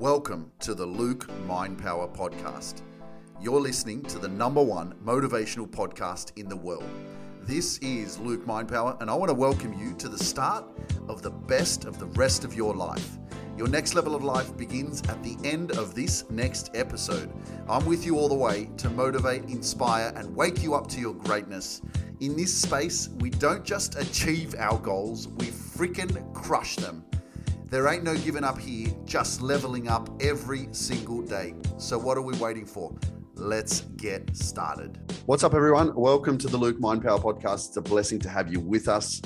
[0.00, 2.82] Welcome to the Luke Mind Power Podcast.
[3.40, 6.84] You're listening to the number one motivational podcast in the world.
[7.40, 10.66] This is Luke Mind Power, and I want to welcome you to the start
[11.08, 13.16] of the best of the rest of your life.
[13.56, 17.32] Your next level of life begins at the end of this next episode.
[17.66, 21.14] I'm with you all the way to motivate, inspire, and wake you up to your
[21.14, 21.80] greatness.
[22.20, 27.02] In this space, we don't just achieve our goals, we freaking crush them.
[27.68, 31.52] There ain't no giving up here, just leveling up every single day.
[31.78, 32.94] So, what are we waiting for?
[33.34, 35.00] Let's get started.
[35.26, 35.92] What's up, everyone?
[35.96, 37.66] Welcome to the Luke Mind Power Podcast.
[37.66, 39.20] It's a blessing to have you with us.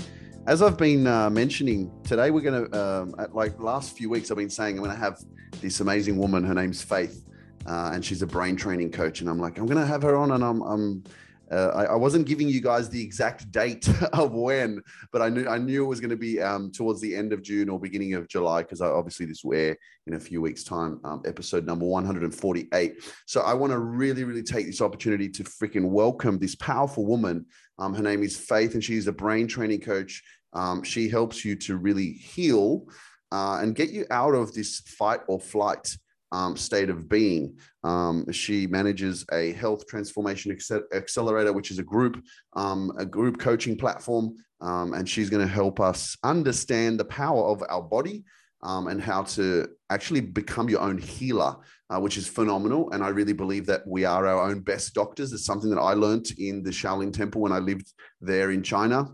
[0.47, 4.31] As I've been uh, mentioning today, we're going to, um, at like last few weeks,
[4.31, 5.23] I've been saying I'm going to have
[5.61, 6.43] this amazing woman.
[6.43, 7.27] Her name's Faith,
[7.67, 9.21] uh, and she's a brain training coach.
[9.21, 11.05] And I'm like, I'm going to have her on, and I'm, I'm
[11.51, 14.81] uh, I, I, wasn't giving you guys the exact date of when,
[15.13, 17.43] but I knew I knew it was going to be um, towards the end of
[17.43, 21.01] June or beginning of July because obviously this will air in a few weeks' time,
[21.05, 23.03] um, episode number 148.
[23.27, 27.47] So I want to really, really take this opportunity to freaking welcome this powerful woman.
[27.79, 30.23] Um, her name is Faith, and she's a brain training coach.
[30.53, 32.87] Um, she helps you to really heal
[33.33, 35.97] uh, and get you out of this fight or flight
[36.33, 37.57] um, state of being.
[37.85, 40.57] Um, she manages a health transformation
[40.95, 42.23] accelerator, which is a group,
[42.55, 47.45] um, a group coaching platform, um, and she's going to help us understand the power
[47.45, 48.25] of our body
[48.63, 51.57] um, and how to actually become your own healer,
[51.89, 52.91] uh, which is phenomenal.
[52.91, 55.33] And I really believe that we are our own best doctors.
[55.33, 59.09] It's something that I learned in the Shaolin Temple when I lived there in China.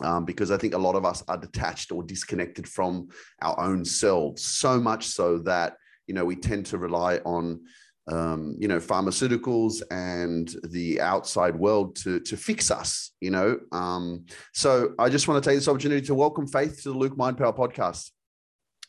[0.00, 3.08] Um, because I think a lot of us are detached or disconnected from
[3.42, 5.74] our own selves, so much so that
[6.10, 7.60] you know, we tend to rely on,
[8.08, 13.12] um, you know, pharmaceuticals and the outside world to to fix us.
[13.20, 16.90] You know, um, so I just want to take this opportunity to welcome Faith to
[16.90, 18.10] the Luke Mind Power podcast.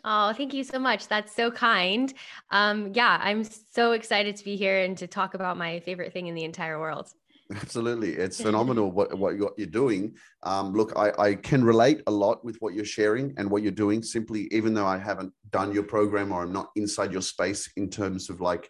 [0.04, 1.08] Oh, thank you so much.
[1.10, 2.12] That's so kind.
[2.50, 6.26] Um, yeah, I'm so excited to be here and to talk about my favorite thing
[6.26, 7.08] in the entire world.
[7.56, 8.14] Absolutely.
[8.14, 10.16] It's phenomenal what, what you're doing.
[10.44, 13.72] Um, look, I, I can relate a lot with what you're sharing and what you're
[13.72, 17.70] doing simply, even though I haven't done your program or I'm not inside your space
[17.76, 18.70] in terms of like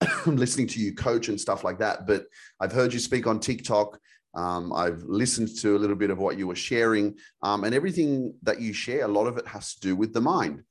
[0.26, 2.06] listening to you coach and stuff like that.
[2.06, 2.26] But
[2.60, 3.98] I've heard you speak on TikTok.
[4.34, 8.34] Um, I've listened to a little bit of what you were sharing, um, and everything
[8.42, 10.62] that you share, a lot of it has to do with the mind.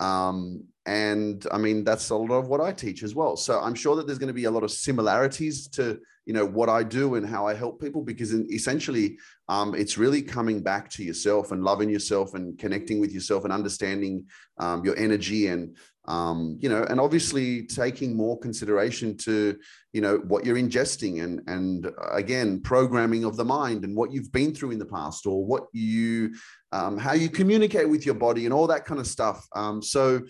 [0.00, 3.36] Um, and I mean, that's a lot of what I teach as well.
[3.36, 6.46] So I'm sure that there's going to be a lot of similarities to you know
[6.46, 10.88] what I do and how I help people because essentially um, it's really coming back
[10.90, 14.26] to yourself and loving yourself and connecting with yourself and understanding
[14.58, 15.76] um, your energy and
[16.06, 19.58] um, you know and obviously taking more consideration to
[19.92, 24.32] you know what you're ingesting and and again programming of the mind and what you've
[24.32, 26.34] been through in the past or what you
[26.70, 30.20] um, how you communicate with your body and all that kind of stuff um, so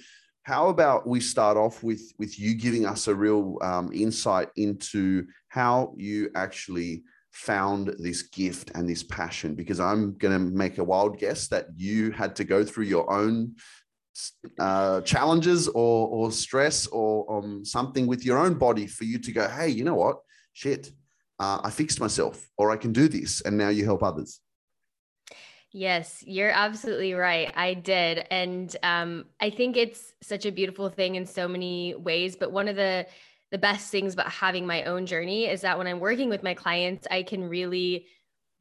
[0.44, 5.26] how about we start off with with you giving us a real um, insight into
[5.48, 9.54] how you actually found this gift and this passion?
[9.54, 13.10] Because i'm going to make a wild guess that you had to go through your
[13.12, 13.54] own
[14.58, 19.32] uh, challenges or or stress or um, something with your own body for you to
[19.32, 20.18] go hey you know what?
[20.54, 20.92] Shit
[21.42, 24.40] uh, i fixed myself or i can do this and now you help others
[25.72, 27.50] Yes, you're absolutely right.
[27.56, 28.26] I did.
[28.30, 32.36] And um, I think it's such a beautiful thing in so many ways.
[32.36, 33.06] But one of the
[33.50, 36.54] the best things about having my own journey is that when I'm working with my
[36.54, 38.06] clients, I can really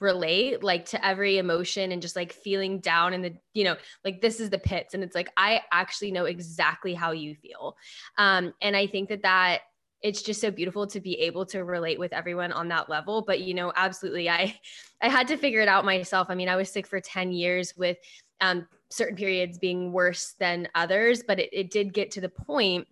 [0.01, 4.19] relate like to every emotion and just like feeling down in the you know like
[4.19, 7.77] this is the pits and it's like i actually know exactly how you feel
[8.17, 9.59] um and i think that that
[10.01, 13.41] it's just so beautiful to be able to relate with everyone on that level but
[13.41, 14.53] you know absolutely i
[15.01, 17.75] i had to figure it out myself i mean i was sick for 10 years
[17.77, 17.97] with
[18.41, 22.87] um, certain periods being worse than others but it, it did get to the point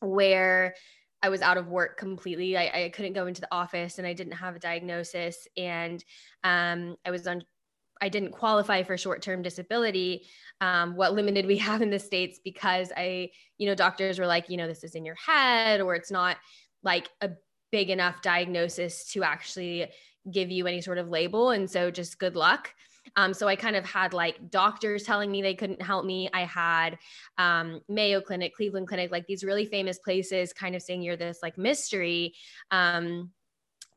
[0.00, 0.74] where
[1.20, 2.56] I was out of work completely.
[2.56, 5.48] I, I couldn't go into the office and I didn't have a diagnosis.
[5.56, 6.04] And
[6.44, 7.42] um, I was on
[8.00, 10.28] I didn't qualify for short-term disability,
[10.60, 14.48] um, what limited we have in the states because I, you know, doctors were like,
[14.48, 16.36] you know, this is in your head or it's not
[16.82, 17.30] like a
[17.70, 19.86] big enough diagnosis to actually
[20.30, 22.72] give you any sort of label, and so just good luck.
[23.16, 26.28] Um, so I kind of had like doctors telling me they couldn't help me.
[26.32, 26.98] I had
[27.38, 31.38] um, Mayo Clinic, Cleveland Clinic, like these really famous places, kind of saying you're this
[31.42, 32.34] like mystery.
[32.70, 33.30] Um,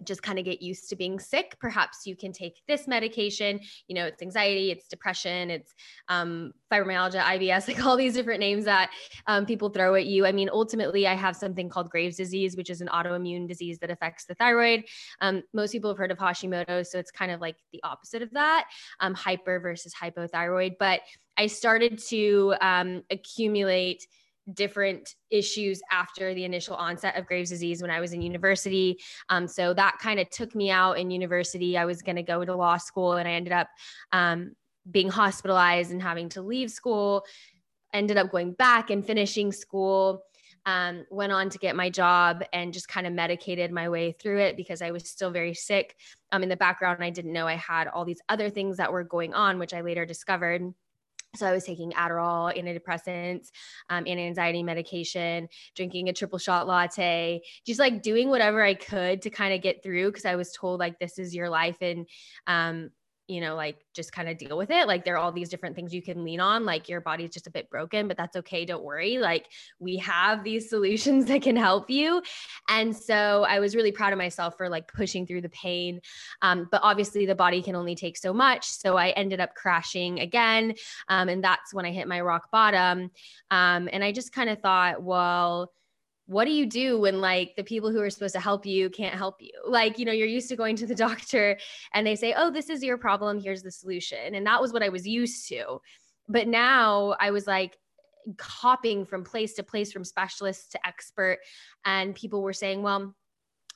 [0.03, 1.55] just kind of get used to being sick.
[1.59, 3.59] Perhaps you can take this medication.
[3.87, 5.73] You know, it's anxiety, it's depression, it's
[6.07, 8.91] um, fibromyalgia, IBS, like all these different names that
[9.27, 10.25] um, people throw at you.
[10.25, 13.91] I mean, ultimately, I have something called Graves' disease, which is an autoimmune disease that
[13.91, 14.83] affects the thyroid.
[15.21, 18.31] Um, most people have heard of Hashimoto, so it's kind of like the opposite of
[18.31, 18.67] that
[18.99, 20.75] um, hyper versus hypothyroid.
[20.79, 21.01] But
[21.37, 24.05] I started to um, accumulate
[24.53, 28.99] different issues after the initial onset of Graves' disease when I was in university.
[29.29, 31.77] Um, so that kind of took me out in university.
[31.77, 33.67] I was going to go to law school and I ended up
[34.11, 34.51] um,
[34.89, 37.25] being hospitalized and having to leave school.
[37.93, 40.23] Ended up going back and finishing school.
[40.67, 44.39] Um, went on to get my job and just kind of medicated my way through
[44.41, 45.95] it because I was still very sick.
[46.31, 49.03] Um, in the background, I didn't know I had all these other things that were
[49.03, 50.71] going on, which I later discovered.
[51.35, 53.51] So I was taking Adderall, antidepressants,
[53.89, 59.29] um, anti-anxiety medication, drinking a triple shot latte, just like doing whatever I could to
[59.29, 62.05] kind of get through because I was told like this is your life and
[62.47, 62.89] um,
[63.31, 64.87] you know, like just kind of deal with it.
[64.87, 66.65] Like there are all these different things you can lean on.
[66.65, 68.65] Like your body's just a bit broken, but that's okay.
[68.65, 69.19] Don't worry.
[69.19, 69.47] Like
[69.79, 72.21] we have these solutions that can help you.
[72.67, 76.01] And so I was really proud of myself for like pushing through the pain.
[76.41, 78.65] Um, but obviously the body can only take so much.
[78.69, 80.73] So I ended up crashing again.
[81.07, 83.11] Um, and that's when I hit my rock bottom.
[83.49, 85.71] Um, and I just kind of thought, well,
[86.25, 89.15] what do you do when like the people who are supposed to help you can't
[89.15, 89.51] help you?
[89.67, 91.57] Like you know you're used to going to the doctor
[91.93, 93.39] and they say oh this is your problem.
[93.39, 94.35] Here's the solution.
[94.35, 95.79] And that was what i was used to.
[96.27, 97.77] But now i was like
[98.39, 101.39] hopping from place to place from specialist to expert.
[101.85, 103.15] And people were saying well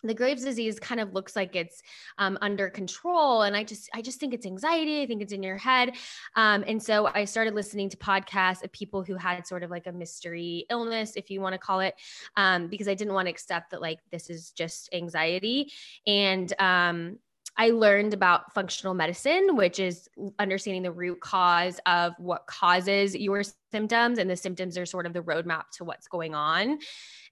[0.04, 1.82] the Graves' disease kind of looks like it's
[2.18, 5.02] um, under control, and I just I just think it's anxiety.
[5.02, 5.96] I think it's in your head,
[6.36, 9.88] um, and so I started listening to podcasts of people who had sort of like
[9.88, 11.96] a mystery illness, if you want to call it,
[12.38, 15.72] um, because I didn't want to accept that like this is just anxiety,
[16.06, 17.18] and um,
[17.58, 20.10] I learned about functional medicine, which is
[20.40, 24.20] understanding the root cause of what causes your symptoms.
[24.20, 26.80] And the symptoms are sort of the roadmap to what's going on.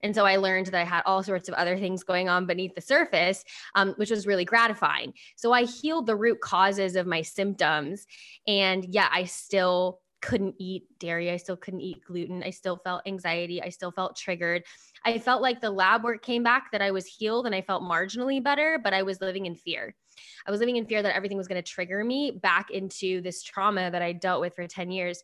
[0.02, 2.74] And so I learned that I had all sorts of other things going on beneath
[2.74, 3.44] the surface,
[3.74, 5.12] um, which was really gratifying.
[5.36, 8.06] So I healed the root causes of my symptoms.
[8.46, 11.30] And yeah, I still couldn't eat dairy.
[11.30, 12.42] I still couldn't eat gluten.
[12.42, 13.62] I still felt anxiety.
[13.62, 14.64] I still felt triggered.
[15.04, 17.82] I felt like the lab work came back that I was healed and I felt
[17.82, 19.94] marginally better, but I was living in fear.
[20.46, 23.42] I was living in fear that everything was going to trigger me back into this
[23.42, 25.22] trauma that I dealt with for 10 years.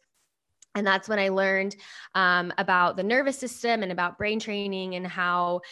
[0.75, 1.77] And that's when I learned
[2.15, 5.63] um, about the nervous system and about brain training and how,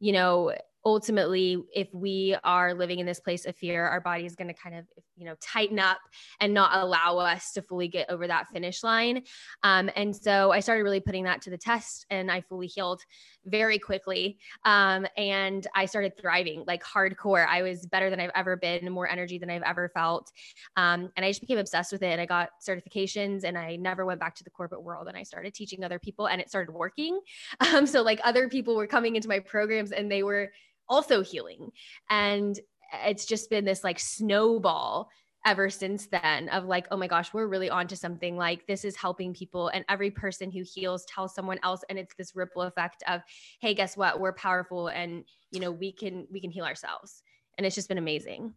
[0.00, 0.52] you know,
[0.84, 4.54] ultimately if we are living in this place of fear our body is going to
[4.54, 4.86] kind of
[5.18, 5.98] you know tighten up
[6.40, 9.22] and not allow us to fully get over that finish line.
[9.62, 13.02] Um, and so i started really putting that to the test and i fully healed
[13.44, 14.38] very quickly.
[14.64, 17.46] Um, and i started thriving like hardcore.
[17.46, 20.30] I was better than i've ever been more energy than i've ever felt.
[20.76, 24.06] Um, and i just became obsessed with it and i got certifications and i never
[24.06, 26.72] went back to the corporate world and i started teaching other people and it started
[26.72, 27.20] working.
[27.60, 30.50] Um, so like other people were coming into my programs and they were
[30.88, 31.70] also healing.
[32.08, 32.58] And
[32.92, 35.10] it's just been this like snowball
[35.46, 38.96] ever since then of like, oh my gosh, we're really onto something like this is
[38.96, 39.68] helping people.
[39.68, 41.82] And every person who heals tells someone else.
[41.88, 43.22] And it's this ripple effect of,
[43.60, 44.20] hey, guess what?
[44.20, 47.22] We're powerful and you know, we can we can heal ourselves.
[47.56, 48.54] And it's just been amazing.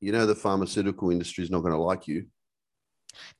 [0.00, 2.26] You know the pharmaceutical industry is not going to like you.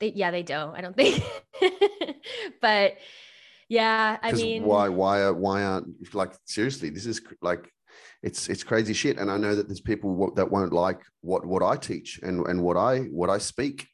[0.00, 0.74] They yeah, they don't.
[0.74, 1.22] I don't think.
[2.60, 2.96] but
[3.68, 7.70] yeah, I mean why why why aren't like seriously, this is like
[8.22, 9.18] it's it's crazy shit.
[9.18, 12.62] And i know that there's people that won't like what what i teach and and
[12.62, 13.86] what i what i speak.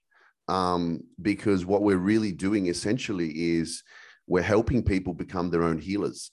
[0.48, 3.82] Um because what we're really doing essentially is
[4.26, 6.30] we're helping people become their own healers.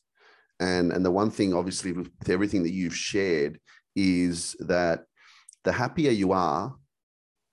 [0.59, 3.59] And and the one thing obviously with everything that you've shared
[3.95, 5.03] is that
[5.63, 6.75] the happier you are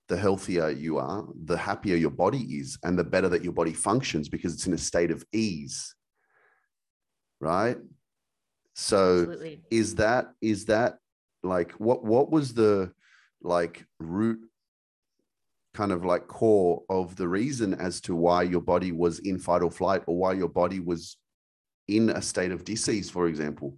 [0.09, 3.75] the healthier you are the happier your body is and the better that your body
[3.75, 5.95] functions because it's in a state of ease.
[7.41, 7.79] Right
[8.79, 9.61] so Absolutely.
[9.73, 10.99] is that is that
[11.43, 12.93] like what what was the
[13.43, 14.39] like root
[15.75, 19.63] kind of like core of the reason as to why your body was in fight
[19.63, 21.17] or flight or why your body was
[21.89, 23.77] in a state of disease for example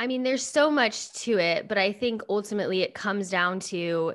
[0.00, 4.14] i mean there's so much to it but i think ultimately it comes down to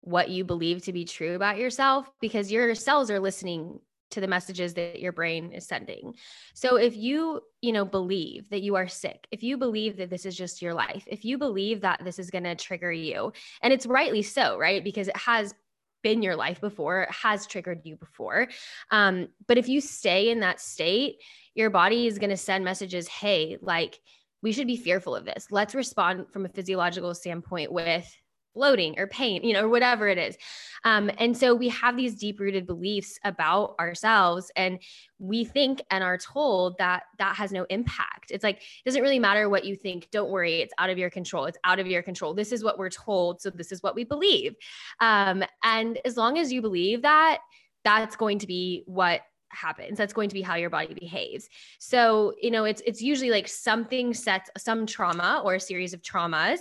[0.00, 3.78] what you believe to be true about yourself because your cells are listening
[4.10, 6.14] to the messages that your brain is sending.
[6.54, 10.26] So if you, you know, believe that you are sick, if you believe that this
[10.26, 13.32] is just your life, if you believe that this is going to trigger you,
[13.62, 14.84] and it's rightly so, right?
[14.84, 15.54] Because it has
[16.02, 18.48] been your life before, it has triggered you before.
[18.90, 21.16] Um, but if you stay in that state,
[21.54, 24.00] your body is going to send messages, hey, like,
[24.42, 25.46] we should be fearful of this.
[25.50, 28.14] Let's respond from a physiological standpoint with
[28.54, 30.36] bloating or pain, you know, or whatever it is.
[30.84, 34.78] Um, and so we have these deep rooted beliefs about ourselves, and
[35.18, 38.30] we think and are told that that has no impact.
[38.30, 40.08] It's like, it doesn't really matter what you think.
[40.10, 40.60] Don't worry.
[40.60, 41.46] It's out of your control.
[41.46, 42.34] It's out of your control.
[42.34, 43.40] This is what we're told.
[43.40, 44.54] So this is what we believe.
[45.00, 47.38] Um, and as long as you believe that,
[47.84, 49.20] that's going to be what
[49.54, 53.30] happens that's going to be how your body behaves so you know it's it's usually
[53.30, 56.58] like something sets some trauma or a series of traumas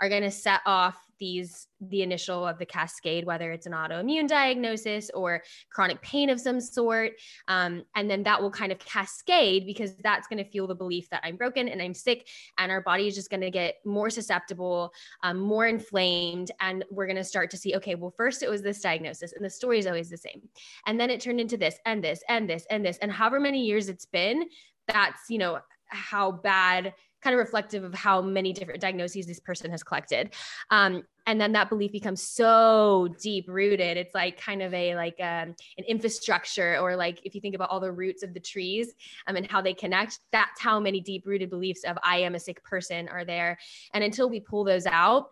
[0.00, 4.28] are going to set off these the initial of the cascade whether it's an autoimmune
[4.28, 7.12] diagnosis or chronic pain of some sort
[7.48, 11.08] um, and then that will kind of cascade because that's going to fuel the belief
[11.10, 12.26] that i'm broken and i'm sick
[12.58, 17.06] and our body is just going to get more susceptible um, more inflamed and we're
[17.06, 19.78] going to start to see okay well first it was this diagnosis and the story
[19.78, 20.42] is always the same.
[20.86, 22.98] And then it turned into this and this and this and this.
[22.98, 24.44] And however many years it's been
[24.86, 29.70] that's you know how bad kind of reflective of how many different diagnoses this person
[29.70, 30.34] has collected.
[30.70, 33.96] Um, and then that belief becomes so deep rooted.
[33.96, 37.70] It's like kind of a like um, an infrastructure, or like if you think about
[37.70, 38.92] all the roots of the trees
[39.26, 42.40] um, and how they connect, that's how many deep rooted beliefs of I am a
[42.40, 43.58] sick person are there.
[43.94, 45.30] And until we pull those out,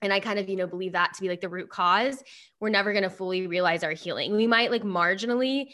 [0.00, 2.22] and i kind of you know believe that to be like the root cause
[2.60, 5.72] we're never going to fully realize our healing we might like marginally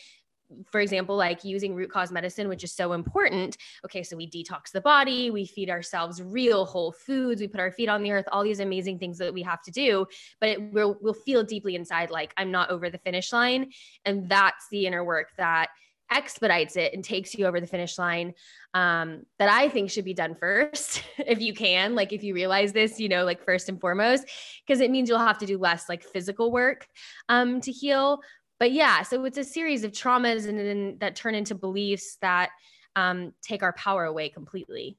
[0.71, 3.57] for example, like using root cause medicine, which is so important.
[3.85, 7.73] Okay, so we detox the body, we feed ourselves real whole foods, we put our
[7.73, 10.07] feet on the earth, all these amazing things that we have to do,
[10.41, 13.71] but it will we'll feel deeply inside like I'm not over the finish line.
[14.05, 15.69] And that's the inner work that
[16.11, 18.35] expedites it and takes you over the finish line
[18.75, 21.95] um, that I think should be done first, if you can.
[21.95, 24.25] Like, if you realize this, you know, like first and foremost,
[24.67, 26.87] because it means you'll have to do less like physical work
[27.29, 28.21] um, to heal
[28.65, 32.49] but yeah, so it's a series of traumas and then that turn into beliefs that
[32.97, 34.97] um, take our power away completely.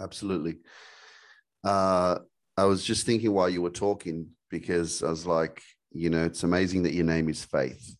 [0.00, 0.56] Absolutely.
[1.62, 2.20] Uh,
[2.56, 5.60] I was just thinking while you were talking because I was like,
[5.90, 7.98] you know, it's amazing that your name is Faith,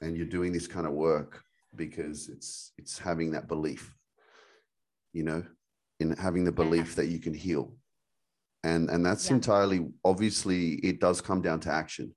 [0.00, 1.42] and you're doing this kind of work
[1.76, 3.94] because it's it's having that belief,
[5.12, 5.44] you know,
[6.00, 7.74] in having the belief that you can heal,
[8.64, 9.34] and and that's yeah.
[9.34, 12.14] entirely obviously it does come down to action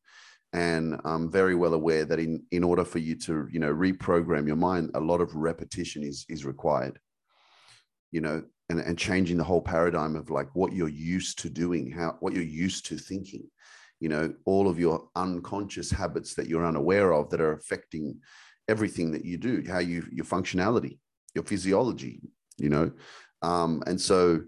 [0.56, 4.48] and I'm very well aware that in in order for you to you know reprogram
[4.48, 6.98] your mind, a lot of repetition is is required.
[8.12, 11.92] You know, and and changing the whole paradigm of like what you're used to doing,
[11.92, 13.44] how what you're used to thinking.
[14.00, 18.20] You know, all of your unconscious habits that you're unaware of that are affecting
[18.70, 21.00] everything that you do, how you your functionality,
[21.34, 22.22] your physiology.
[22.58, 22.92] You know,
[23.42, 24.42] um, and so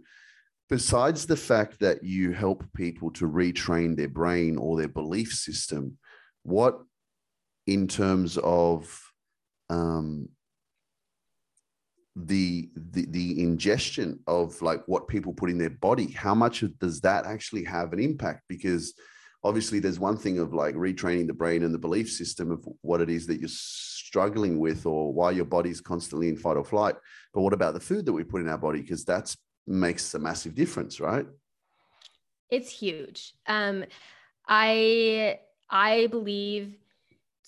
[0.70, 5.98] besides the fact that you help people to retrain their brain or their belief system,
[6.44, 6.80] what
[7.66, 9.02] in terms of
[9.70, 10.30] um,
[12.16, 17.02] the, the the ingestion of like what people put in their body, how much does
[17.02, 18.44] that actually have an impact?
[18.50, 18.94] Because
[19.44, 23.02] obviously there's one thing of like retraining the brain and the belief system of what
[23.02, 26.96] it is that you're struggling with or why your body's constantly in fight or flight
[27.34, 30.20] but what about the food that we put in our body because that's makes a
[30.20, 31.26] massive difference, right?
[32.50, 33.34] It's huge.
[33.46, 33.84] Um,
[34.48, 36.78] I I believe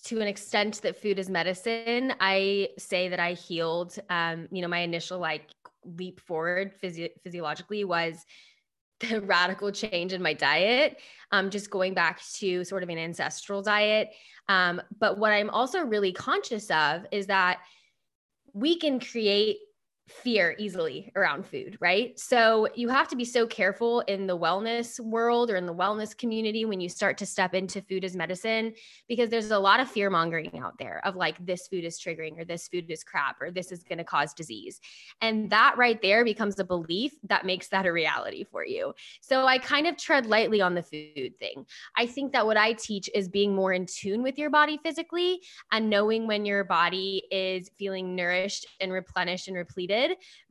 [0.06, 2.14] to an extent that food is medicine.
[2.20, 3.98] I say that I healed.
[4.10, 5.50] Um, you know, my initial like
[5.84, 8.26] leap forward physio- physiologically was
[9.00, 10.98] the radical change in my diet.
[11.32, 14.10] Um, just going back to sort of an ancestral diet.
[14.50, 17.60] Um, but what I'm also really conscious of is that
[18.54, 19.58] we can create
[20.10, 22.18] fear easily around food, right?
[22.20, 26.18] So you have to be so careful in the wellness world or in the wellness
[26.18, 28.74] community when you start to step into food as medicine
[29.08, 32.40] because there's a lot of fear mongering out there of like this food is triggering
[32.40, 34.80] or this food is crap or this is going to cause disease.
[35.22, 38.94] And that right there becomes a belief that makes that a reality for you.
[39.22, 41.66] So I kind of tread lightly on the food thing.
[41.96, 45.42] I think that what I teach is being more in tune with your body physically
[45.72, 49.99] and knowing when your body is feeling nourished and replenished and repleted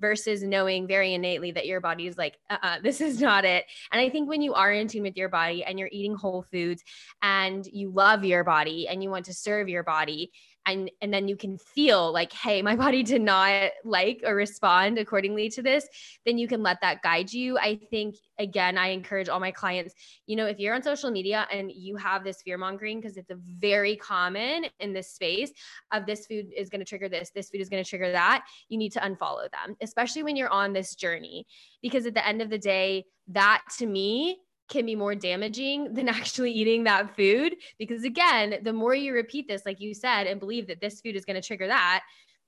[0.01, 3.65] versus knowing very innately that your body is like, uh-uh, this is not it.
[3.93, 6.45] And I think when you are in tune with your body and you're eating whole
[6.51, 6.83] foods
[7.23, 10.31] and you love your body and you want to serve your body
[10.69, 14.99] and and then you can feel like hey my body did not like or respond
[14.99, 15.87] accordingly to this
[16.25, 17.59] then you can let that guide you.
[17.59, 19.95] I think again i encourage all my clients
[20.27, 23.31] you know if you're on social media and you have this fear mongering because it's
[23.31, 25.53] a very common in this space
[25.93, 28.45] of this food is going to trigger this this food is going to trigger that
[28.69, 31.47] you need to unfollow them especially when you're on this journey
[31.83, 36.09] because at the end of the day that to me can be more damaging than
[36.09, 37.57] actually eating that food.
[37.79, 41.17] Because again, the more you repeat this, like you said, and believe that this food
[41.17, 42.05] is going to trigger that,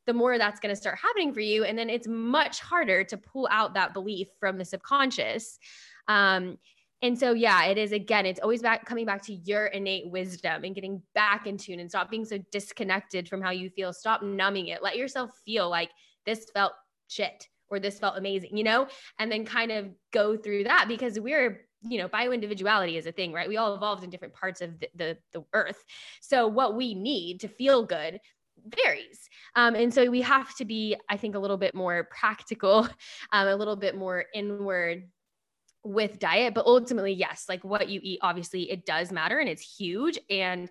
[0.07, 1.65] the more that's going to start happening for you.
[1.65, 5.59] And then it's much harder to pull out that belief from the subconscious.
[6.09, 6.59] Um,
[7.03, 10.65] and so, yeah, it is again, it's always back coming back to your innate wisdom
[10.65, 13.93] and getting back in tune and stop being so disconnected from how you feel.
[13.93, 14.83] Stop numbing it.
[14.83, 15.91] Let yourself feel like
[16.27, 16.73] this felt
[17.09, 18.87] shit or this felt amazing, you know,
[19.19, 23.13] and then kind of go through that because we're you know bio individuality is a
[23.13, 25.83] thing right we all evolved in different parts of the, the, the earth
[26.21, 28.21] so what we need to feel good
[28.67, 29.29] varies.
[29.57, 32.89] Um, and so we have to be, I think, a little bit more practical,
[33.33, 35.09] um, a little bit more inward
[35.83, 36.55] with diet.
[36.55, 40.19] But ultimately, yes, like what you eat, obviously, it does matter and it's huge.
[40.29, 40.69] And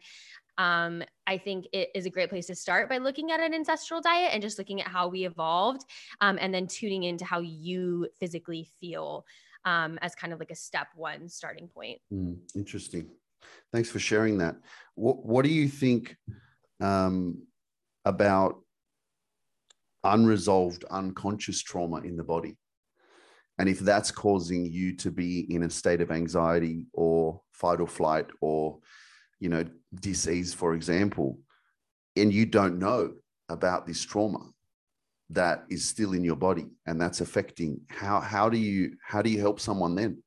[0.57, 4.01] um, I think it is a great place to start by looking at an ancestral
[4.01, 5.83] diet and just looking at how we evolved
[6.19, 9.25] um, and then tuning into how you physically feel
[9.65, 11.99] um, as kind of like a step one starting point.
[12.13, 13.09] Mm, interesting.
[13.71, 14.55] Thanks for sharing that.
[14.95, 16.15] What, what do you think
[16.81, 17.43] um,
[18.05, 18.61] about
[20.03, 22.57] unresolved unconscious trauma in the body?
[23.57, 27.87] And if that's causing you to be in a state of anxiety or fight or
[27.87, 28.79] flight or,
[29.39, 29.65] you know,
[29.99, 31.39] disease, for example,
[32.15, 33.13] and you don't know
[33.49, 34.39] about this trauma
[35.29, 39.29] that is still in your body and that's affecting how how do you how do
[39.29, 40.21] you help someone then?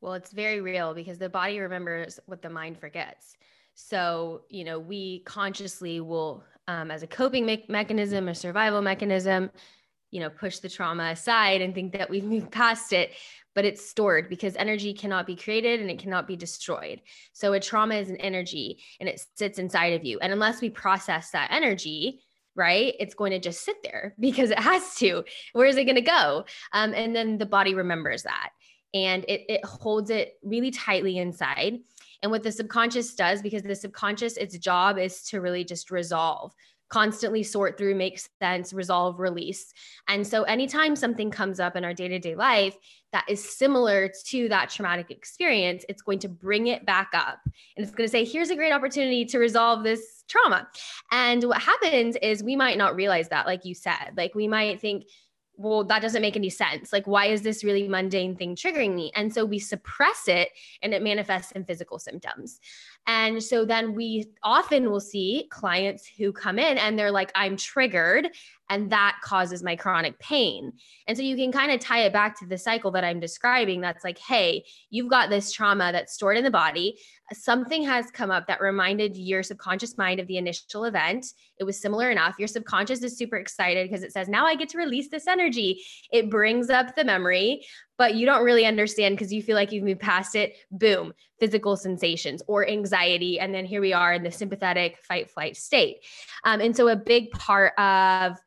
[0.00, 3.36] Well it's very real because the body remembers what the mind forgets.
[3.74, 9.50] So you know we consciously will um, as a coping me- mechanism a survival mechanism
[10.10, 13.12] you know push the trauma aside and think that we've moved past it
[13.58, 17.02] but it's stored because energy cannot be created and it cannot be destroyed.
[17.32, 20.20] So a trauma is an energy and it sits inside of you.
[20.20, 22.20] And unless we process that energy
[22.58, 22.94] right?
[22.98, 25.24] It's going to just sit there because it has to.
[25.52, 26.44] Where is it going to go?
[26.72, 28.50] Um, and then the body remembers that.
[28.92, 31.78] And it, it holds it really tightly inside.
[32.22, 36.52] And what the subconscious does because the subconscious its job is to really just resolve
[36.88, 39.72] constantly sort through, make sense, resolve, release.
[40.08, 42.76] And so anytime something comes up in our day to day life
[43.12, 47.40] that is similar to that traumatic experience, it's going to bring it back up
[47.76, 50.68] and it's going to say, here's a great opportunity to resolve this trauma.
[51.10, 54.80] And what happens is we might not realize that, like you said, like we might
[54.80, 55.04] think,
[55.58, 56.92] well, that doesn't make any sense.
[56.92, 59.10] Like, why is this really mundane thing triggering me?
[59.16, 60.50] And so we suppress it
[60.82, 62.60] and it manifests in physical symptoms.
[63.08, 67.56] And so then we often will see clients who come in and they're like, I'm
[67.56, 68.28] triggered
[68.68, 70.74] and that causes my chronic pain.
[71.06, 73.80] And so you can kind of tie it back to the cycle that I'm describing
[73.80, 76.98] that's like, hey, you've got this trauma that's stored in the body.
[77.32, 81.26] Something has come up that reminded your subconscious mind of the initial event.
[81.58, 82.36] It was similar enough.
[82.38, 85.82] Your subconscious is super excited because it says, now I get to release this energy.
[86.12, 87.64] It brings up the memory,
[87.98, 90.54] but you don't really understand because you feel like you've moved past it.
[90.70, 93.40] Boom, physical sensations or anxiety.
[93.40, 96.04] And then here we are in the sympathetic fight flight state.
[96.44, 98.38] Um, and so a big part of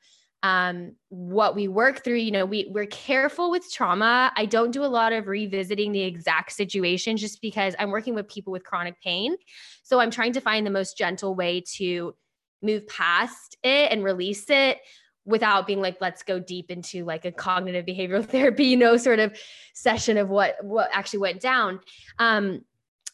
[0.44, 4.84] um, what we work through you know we we're careful with trauma i don't do
[4.84, 9.00] a lot of revisiting the exact situation just because i'm working with people with chronic
[9.04, 9.36] pain
[9.84, 12.16] so i'm trying to find the most gentle way to
[12.64, 14.80] move past it and release it
[15.26, 19.20] without being like let's go deep into like a cognitive behavioral therapy you know sort
[19.20, 19.38] of
[19.74, 21.80] session of what what actually went down.
[22.20, 22.62] Um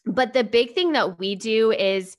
[0.06, 2.18] but the big thing that we do is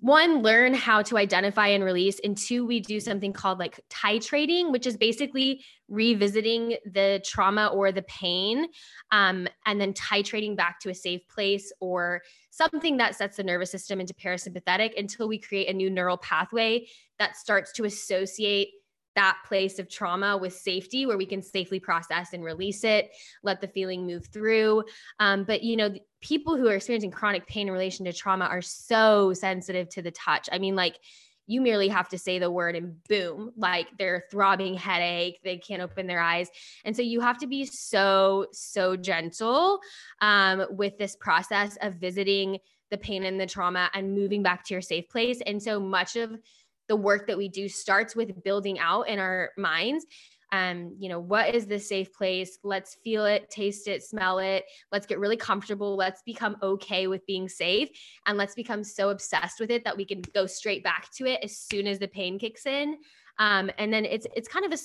[0.00, 4.72] one learn how to identify and release and two we do something called like titrating
[4.72, 8.66] which is basically revisiting the trauma or the pain
[9.12, 13.70] um, and then titrating back to a safe place or something that sets the nervous
[13.70, 16.84] system into parasympathetic until we create a new neural pathway
[17.20, 18.70] that starts to associate
[19.18, 23.10] that place of trauma with safety where we can safely process and release it
[23.42, 24.84] let the feeling move through.
[25.18, 28.62] Um, but you know people who are experiencing chronic pain in relation to trauma are
[28.62, 30.48] so sensitive to the touch.
[30.52, 31.00] I mean like
[31.48, 35.82] you merely have to say the word and boom like they're throbbing headache they can't
[35.82, 36.48] open their eyes.
[36.84, 39.80] And so you have to be so so gentle
[40.20, 42.58] um, with this process of visiting
[42.92, 45.40] the pain and the trauma and moving back to your safe place.
[45.44, 46.38] And so much of
[46.88, 50.06] the work that we do starts with building out in our minds
[50.50, 52.58] um, you know, what is this safe place?
[52.62, 54.64] Let's feel it, taste it, smell it.
[54.90, 55.96] Let's get really comfortable.
[55.96, 57.90] Let's become okay with being safe.
[58.26, 61.40] And let's become so obsessed with it that we can go straight back to it
[61.42, 62.96] as soon as the pain kicks in.
[63.38, 64.82] Um, and then it's it's kind of a,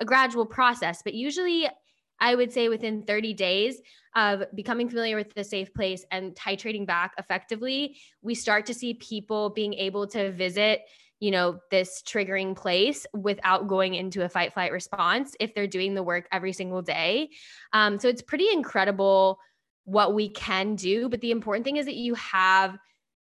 [0.00, 1.68] a gradual process, but usually
[2.20, 3.80] I would say within 30 days
[4.14, 8.94] of becoming familiar with the safe place and titrating back effectively, we start to see
[8.94, 10.82] people being able to visit
[11.20, 15.94] you know this triggering place without going into a fight flight response if they're doing
[15.94, 17.30] the work every single day.
[17.72, 19.38] Um, so it's pretty incredible
[19.84, 22.76] what we can do but the important thing is that you have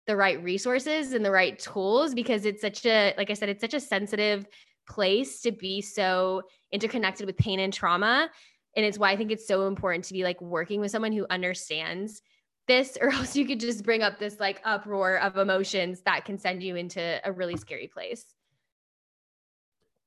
[0.06, 3.60] the right resources and the right tools because it's such a like i said it's
[3.60, 4.46] such a sensitive
[4.88, 6.42] place to be so
[6.72, 8.28] interconnected with pain and trauma.
[8.76, 11.26] And it's why i think it's so important to be like working with someone who
[11.30, 12.22] understands
[12.66, 16.38] this or else you could just bring up this like uproar of emotions that can
[16.38, 18.24] send you into a really scary place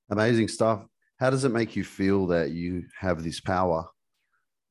[0.09, 0.85] amazing stuff
[1.19, 3.85] how does it make you feel that you have this power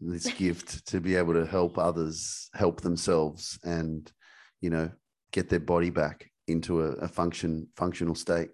[0.01, 4.12] this gift to be able to help others help themselves and
[4.61, 4.90] you know
[5.33, 8.51] get their body back into a, a function functional state?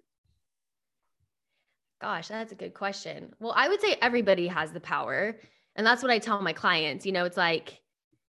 [2.01, 3.33] Gosh, that's a good question.
[3.39, 5.37] Well, I would say everybody has the power.
[5.75, 7.05] And that's what I tell my clients.
[7.05, 7.79] You know, it's like,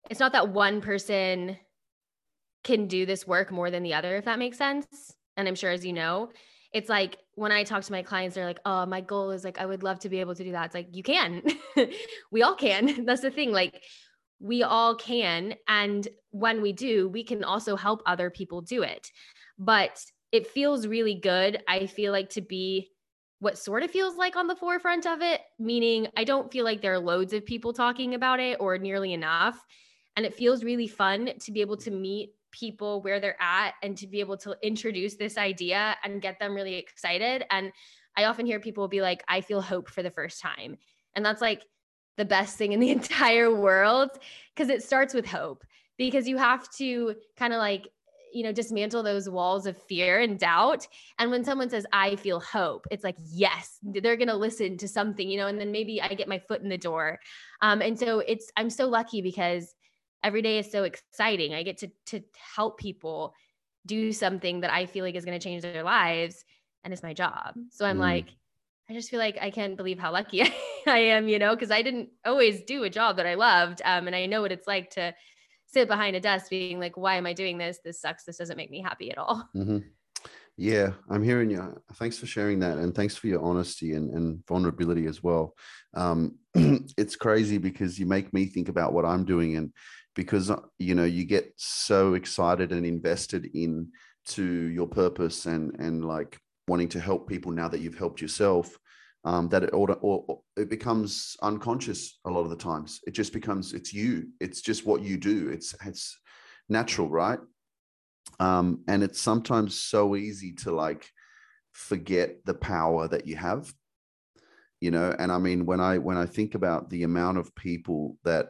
[0.08, 1.56] it's not that one person
[2.64, 4.86] can do this work more than the other, if that makes sense.
[5.36, 6.30] And I'm sure, as you know,
[6.72, 9.58] it's like when I talk to my clients, they're like, oh, my goal is like,
[9.58, 10.66] I would love to be able to do that.
[10.66, 11.42] It's like, you can.
[12.30, 13.04] we all can.
[13.04, 13.52] That's the thing.
[13.52, 13.82] Like,
[14.38, 15.54] we all can.
[15.68, 19.10] And when we do, we can also help other people do it.
[19.58, 20.00] But
[20.32, 21.62] it feels really good.
[21.68, 22.90] I feel like to be
[23.40, 26.82] what sort of feels like on the forefront of it, meaning I don't feel like
[26.82, 29.58] there are loads of people talking about it or nearly enough.
[30.20, 33.96] And it feels really fun to be able to meet people where they're at and
[33.96, 37.42] to be able to introduce this idea and get them really excited.
[37.50, 37.72] And
[38.18, 40.76] I often hear people be like, I feel hope for the first time.
[41.16, 41.62] And that's like
[42.18, 44.10] the best thing in the entire world
[44.54, 45.64] because it starts with hope
[45.96, 47.88] because you have to kind of like
[48.34, 50.86] you know dismantle those walls of fear and doubt
[51.18, 54.86] and when someone says i feel hope it's like yes they're going to listen to
[54.86, 57.18] something you know and then maybe i get my foot in the door
[57.60, 59.74] um, and so it's i'm so lucky because
[60.22, 61.54] every day is so exciting.
[61.54, 62.22] I get to to
[62.56, 63.34] help people
[63.86, 66.44] do something that I feel like is going to change their lives
[66.84, 67.54] and it's my job.
[67.70, 68.00] So I'm mm.
[68.00, 68.26] like
[68.88, 70.42] I just feel like I can't believe how lucky
[70.86, 73.80] I am, you know, because I didn't always do a job that I loved.
[73.84, 75.14] Um, and I know what it's like to
[75.66, 77.78] sit behind a desk being like, why am I doing this?
[77.84, 78.24] This sucks.
[78.24, 79.48] This doesn't make me happy at all.
[79.56, 79.78] Mm-hmm.
[80.56, 81.80] Yeah, I'm hearing you.
[81.94, 82.76] Thanks for sharing that.
[82.76, 85.54] And thanks for your honesty and, and vulnerability as well.
[85.94, 89.56] Um, it's crazy because you make me think about what I'm doing.
[89.56, 89.72] And
[90.20, 93.88] because uh, you know you get so excited and invested in
[94.26, 98.78] to your purpose and and like wanting to help people now that you've helped yourself
[99.24, 103.00] um, that it or, or it becomes unconscious a lot of the times.
[103.06, 104.28] It just becomes it's you.
[104.40, 105.48] It's just what you do.
[105.48, 106.18] It's it's
[106.68, 107.38] natural right?
[108.38, 111.08] Um, and it's sometimes so easy to like
[111.72, 113.72] forget the power that you have
[114.82, 115.14] you know?
[115.18, 118.46] And i mean when i when i think about the amount of people that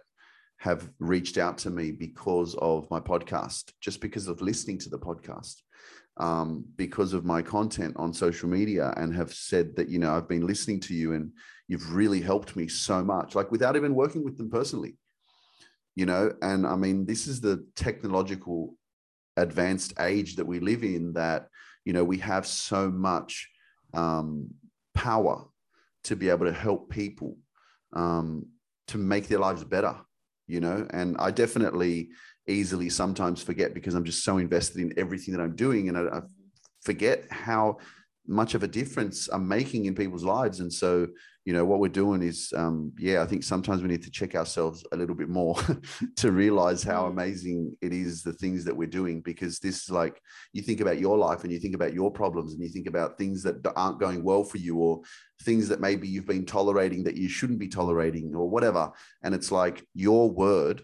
[0.60, 4.98] have reached out to me because of my podcast, just because of listening to the
[4.98, 5.62] podcast,
[6.18, 10.28] um, because of my content on social media, and have said that, you know, I've
[10.28, 11.32] been listening to you and
[11.66, 14.98] you've really helped me so much, like without even working with them personally,
[15.94, 16.30] you know.
[16.42, 18.76] And I mean, this is the technological
[19.38, 21.48] advanced age that we live in that,
[21.86, 23.48] you know, we have so much
[23.94, 24.50] um,
[24.92, 25.46] power
[26.04, 27.38] to be able to help people
[27.94, 28.44] um,
[28.88, 29.96] to make their lives better
[30.50, 32.08] you know and i definitely
[32.46, 36.02] easily sometimes forget because i'm just so invested in everything that i'm doing and I,
[36.02, 36.20] I,
[36.82, 37.76] forget how
[38.26, 40.60] much of a difference i'm making in people's lives.
[40.60, 41.08] And so
[41.50, 44.36] you know what we're doing is um, yeah i think sometimes we need to check
[44.36, 45.56] ourselves a little bit more
[46.16, 47.08] to realize how mm.
[47.08, 51.00] amazing it is the things that we're doing because this is like you think about
[51.00, 53.98] your life and you think about your problems and you think about things that aren't
[53.98, 55.00] going well for you or
[55.42, 58.88] things that maybe you've been tolerating that you shouldn't be tolerating or whatever
[59.24, 60.82] and it's like your word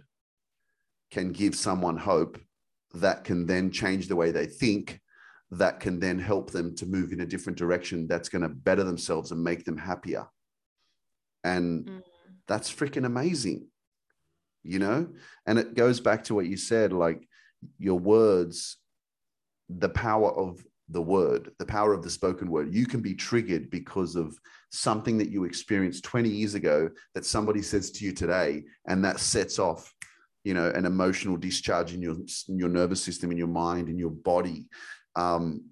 [1.12, 2.40] can give someone hope
[2.92, 5.00] that can then change the way they think
[5.52, 8.83] that can then help them to move in a different direction that's going to better
[8.83, 10.26] themselves and make them happier
[11.46, 12.02] and mm.
[12.48, 13.68] that's freaking amazing,
[14.64, 15.09] you know?
[15.46, 17.26] And it goes back to what you said like
[17.78, 18.76] your words,
[19.68, 22.74] the power of the word, the power of the spoken word.
[22.74, 24.37] You can be triggered because of
[24.70, 29.20] something that you experienced 20 years ago that somebody says to you today, and that
[29.20, 29.92] sets off,
[30.44, 32.16] you know, an emotional discharge in your
[32.48, 34.66] in your nervous system, in your mind, in your body.
[35.14, 35.70] Um,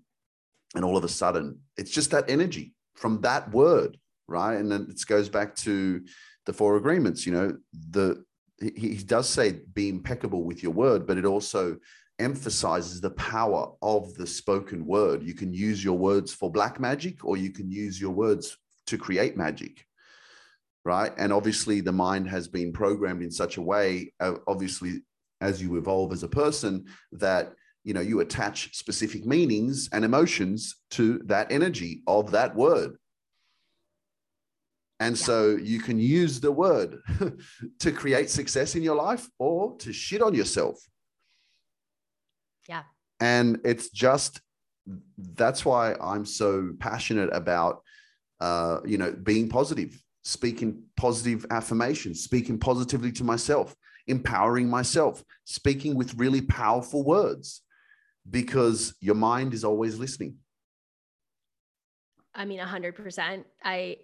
[0.77, 4.57] and all of a sudden, it's just that energy from that word right?
[4.57, 6.03] And then it goes back to
[6.47, 7.27] the four agreements.
[7.27, 7.57] You know,
[7.91, 8.25] the
[8.61, 11.77] he, he does say be impeccable with your word, but it also
[12.19, 15.23] emphasizes the power of the spoken word.
[15.23, 18.57] You can use your words for black magic, or you can use your words
[18.87, 19.85] to create magic.
[20.85, 21.13] Right.
[21.17, 25.01] And obviously, the mind has been programmed in such a way, uh, obviously,
[25.41, 30.77] as you evolve as a person, that you know you attach specific meanings and emotions
[30.91, 32.97] to that energy of that word
[35.05, 35.25] and yeah.
[35.25, 36.99] so you can use the word
[37.79, 40.79] to create success in your life or to shit on yourself.
[42.67, 42.85] Yeah.
[43.21, 44.41] And it's just
[45.19, 47.83] that's why I'm so passionate about
[48.41, 53.75] uh, you know, being positive, speaking positive affirmations, speaking positively to myself,
[54.07, 57.63] empowering myself, speaking with really powerful words
[58.29, 60.37] because your mind is always listening.
[62.35, 63.45] I mean, 100%.
[63.63, 63.97] I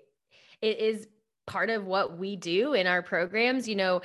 [0.62, 1.06] it is
[1.46, 3.68] part of what we do in our programs.
[3.68, 4.02] You know,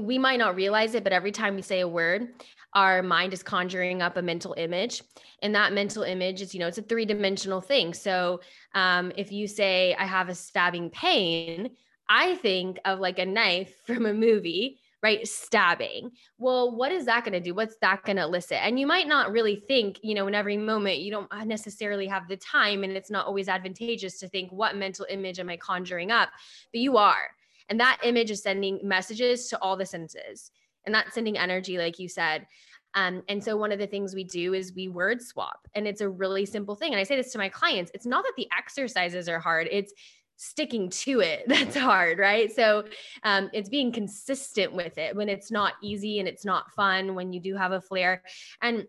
[0.00, 2.28] we might not realize it, but every time we say a word,
[2.74, 5.02] our mind is conjuring up a mental image.
[5.42, 7.94] And that mental image is, you know, it's a three dimensional thing.
[7.94, 8.40] So
[8.74, 11.70] um, if you say, I have a stabbing pain,
[12.08, 15.26] I think of like a knife from a movie right?
[15.26, 16.10] Stabbing.
[16.38, 17.54] Well, what is that going to do?
[17.54, 18.58] What's that going to elicit?
[18.62, 22.28] And you might not really think, you know, in every moment, you don't necessarily have
[22.28, 26.10] the time, and it's not always advantageous to think, what mental image am I conjuring
[26.10, 26.30] up?
[26.72, 27.30] But you are.
[27.68, 30.50] And that image is sending messages to all the senses.
[30.84, 32.46] And that's sending energy, like you said.
[32.94, 36.00] Um, and so one of the things we do is we word swap, and it's
[36.00, 36.92] a really simple thing.
[36.92, 39.92] And I say this to my clients: it's not that the exercises are hard; it's
[40.36, 41.44] sticking to it.
[41.48, 42.54] That's hard right?
[42.54, 42.84] So
[43.22, 47.32] um, it's being consistent with it when it's not easy and it's not fun when
[47.32, 48.22] you do have a flare
[48.62, 48.86] and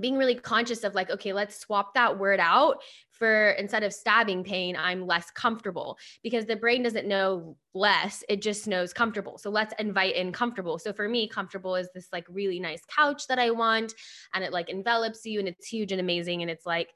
[0.00, 2.78] being really conscious of like okay let's swap that word out
[3.10, 5.98] for instead of stabbing pain i'm less comfortable.
[6.22, 9.38] Because the brain doesn't know less it just knows comfortable.
[9.38, 10.78] So let's invite in comfortable.
[10.78, 13.94] So for me comfortable is this like really nice couch that i want
[14.34, 16.88] and it like envelops you and it's huge and amazing and it's like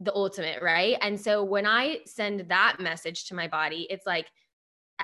[0.00, 0.96] the ultimate, right?
[1.02, 4.26] And so when I send that message to my body, it's like,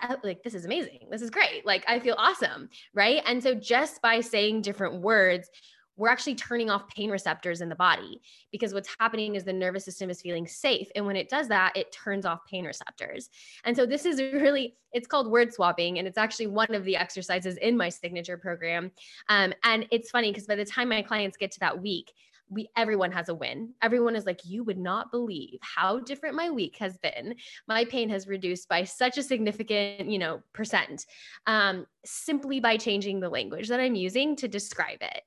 [0.03, 1.09] uh, like this is amazing.
[1.11, 1.65] This is great.
[1.65, 3.23] Like I feel awesome, right?
[3.27, 5.49] And so just by saying different words,
[5.97, 8.21] we're actually turning off pain receptors in the body
[8.53, 11.73] because what's happening is the nervous system is feeling safe and when it does that
[11.75, 13.31] it turns off pain receptors
[13.65, 16.97] and so this is really it's called word swapping and it's actually one of the
[16.97, 18.91] exercises in my signature program
[19.29, 22.13] um, and it's funny because by the time my clients get to that week
[22.49, 23.75] we everyone has a win.
[23.83, 27.35] Everyone is like, you would not believe how different my week has been.
[27.67, 31.07] My pain has reduced by such a significant, you know, percent,
[31.47, 35.23] um, simply by changing the language that I'm using to describe it.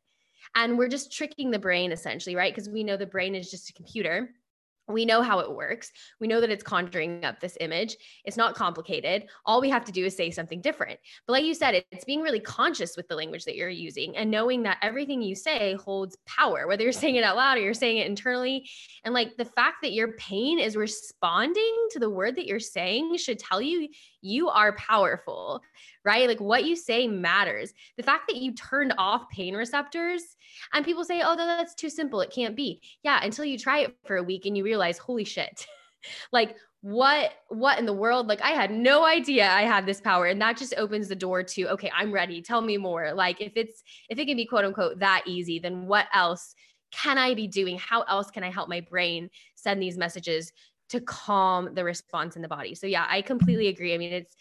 [0.55, 2.53] And we're just tricking the brain essentially, right?
[2.53, 4.31] Because we know the brain is just a computer
[4.89, 5.91] we know how it works.
[6.19, 7.95] We know that it's conjuring up this image.
[8.25, 9.27] It's not complicated.
[9.45, 10.99] All we have to do is say something different.
[11.27, 14.31] But like you said, it's being really conscious with the language that you're using and
[14.31, 17.73] knowing that everything you say holds power, whether you're saying it out loud or you're
[17.73, 18.67] saying it internally.
[19.03, 23.15] And like the fact that your pain is responding to the word that you're saying
[23.17, 23.89] should tell you
[24.21, 25.61] you are powerful,
[26.03, 26.27] right?
[26.27, 27.73] Like what you say matters.
[27.97, 30.23] The fact that you turned off pain receptors
[30.73, 32.21] and people say, oh, that's too simple.
[32.21, 32.81] It can't be.
[33.03, 35.65] Yeah, until you try it for a week and you realize, holy shit.
[36.31, 40.27] like what what in the world like i had no idea i had this power
[40.27, 43.51] and that just opens the door to okay i'm ready tell me more like if
[43.57, 46.55] it's if it can be quote unquote that easy then what else
[46.91, 50.53] can i be doing how else can i help my brain send these messages
[50.89, 54.35] to calm the response in the body so yeah i completely agree i mean it's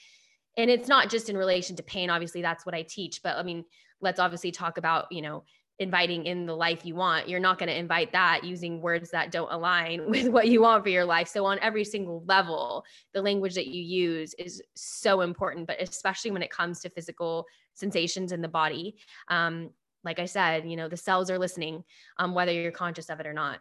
[0.57, 3.43] and it's not just in relation to pain obviously that's what i teach but i
[3.43, 3.65] mean
[4.01, 5.45] let's obviously talk about you know
[5.79, 7.29] inviting in the life you want.
[7.29, 10.83] You're not going to invite that using words that don't align with what you want
[10.83, 11.29] for your life.
[11.29, 12.85] So, on every single level,
[13.15, 17.47] the language that you use is so important, but especially when it comes to physical
[17.75, 18.97] sensations in the body.
[19.29, 19.71] Um,
[20.05, 21.85] like I said, you know, the cells are listening,
[22.19, 23.59] um, whether you're conscious of it or not.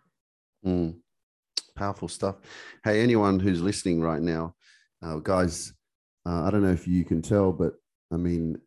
[0.66, 0.96] Mm,
[1.78, 2.36] powerful stuff.
[2.84, 4.56] Hey, anyone who's listening right now,
[5.02, 5.74] uh, guys,
[6.26, 7.74] uh, I don't know if you can tell, but
[8.12, 8.58] I mean,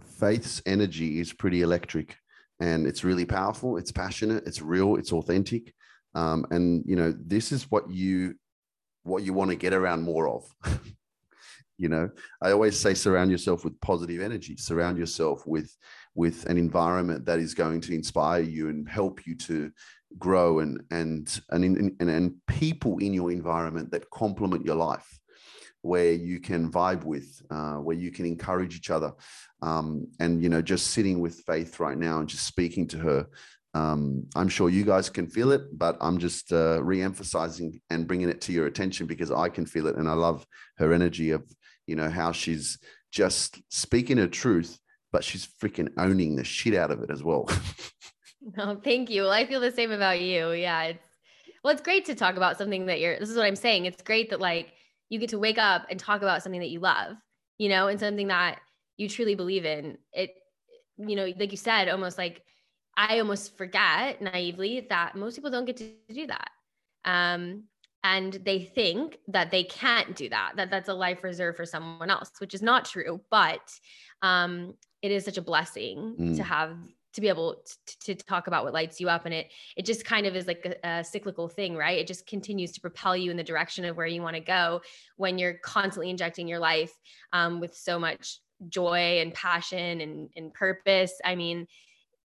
[0.00, 2.16] faith's energy is pretty electric
[2.60, 5.74] and it's really powerful it's passionate it's real it's authentic
[6.14, 8.34] um, and you know this is what you
[9.02, 10.44] what you want to get around more of
[11.78, 12.08] you know
[12.40, 15.76] i always say surround yourself with positive energy surround yourself with
[16.14, 19.72] with an environment that is going to inspire you and help you to
[20.18, 21.64] grow and and and
[22.00, 25.06] and, and people in your environment that complement your life
[25.82, 29.12] where you can vibe with, uh, where you can encourage each other.
[29.60, 33.26] Um, and, you know, just sitting with Faith right now and just speaking to her,
[33.74, 38.06] um, I'm sure you guys can feel it, but I'm just uh, re emphasizing and
[38.06, 39.96] bringing it to your attention because I can feel it.
[39.96, 40.46] And I love
[40.76, 41.44] her energy of,
[41.86, 42.78] you know, how she's
[43.10, 44.78] just speaking her truth,
[45.10, 47.48] but she's freaking owning the shit out of it as well.
[48.56, 49.22] no, thank you.
[49.22, 50.52] Well, I feel the same about you.
[50.52, 50.82] Yeah.
[50.84, 51.08] It's,
[51.62, 53.86] well, it's great to talk about something that you're, this is what I'm saying.
[53.86, 54.72] It's great that like,
[55.08, 57.16] you get to wake up and talk about something that you love,
[57.58, 58.60] you know, and something that
[58.96, 59.98] you truly believe in.
[60.14, 60.30] It,
[60.96, 62.42] you know, like you said, almost like
[62.96, 66.48] I almost forget naively that most people don't get to do that.
[67.04, 67.64] Um,
[68.02, 72.08] and they think that they can't do that, that that's a life reserved for someone
[72.08, 73.20] else, which is not true.
[73.30, 73.60] But
[74.22, 76.36] um, it is such a blessing mm.
[76.36, 76.76] to have
[77.14, 80.04] to be able to, to, talk about what lights you up and it it just
[80.04, 81.98] kind of is like a, a, cyclical thing right?
[81.98, 84.80] It just continues to propel you in the direction of where you want to go
[85.16, 86.92] when you're constantly injecting your life
[87.32, 91.12] um, with so much joy and passion and, and purpose.
[91.24, 91.66] I mean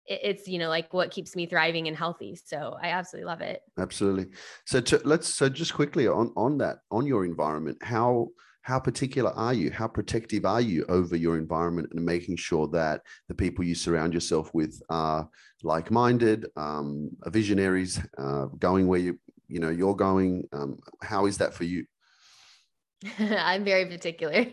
[0.06, 3.40] it, it's you know like what keeps me thriving and healthy so i absolutely love
[3.40, 3.62] it.
[3.78, 4.26] Absolutely.
[4.66, 8.28] So to, let's so just quickly on on that on your environment how
[8.62, 13.02] how particular are you how protective are you over your environment and making sure that
[13.28, 15.28] the people you surround yourself with are
[15.62, 21.52] like-minded um, visionaries uh, going where you you know you're going um, how is that
[21.52, 21.84] for you
[23.18, 24.46] I'm very particular.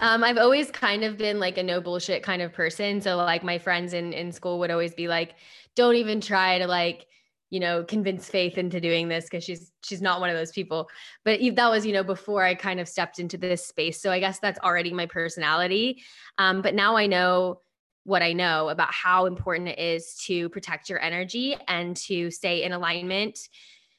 [0.00, 3.00] Um, I've always kind of been like a no bullshit kind of person.
[3.00, 5.36] So like my friends in in school would always be like,
[5.76, 7.06] "Don't even try to like,
[7.54, 10.88] you know, convince Faith into doing this because she's she's not one of those people."
[11.24, 14.00] But that was you know before I kind of stepped into this space.
[14.00, 16.02] So I guess that's already my personality.
[16.38, 17.60] Um, but now I know
[18.02, 22.64] what I know about how important it is to protect your energy and to stay
[22.64, 23.38] in alignment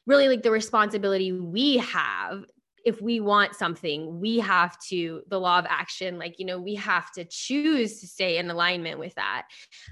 [0.06, 2.46] really like the responsibility we have
[2.86, 6.76] if we want something, we have to, the law of action, like, you know, we
[6.76, 9.48] have to choose to stay in alignment with that.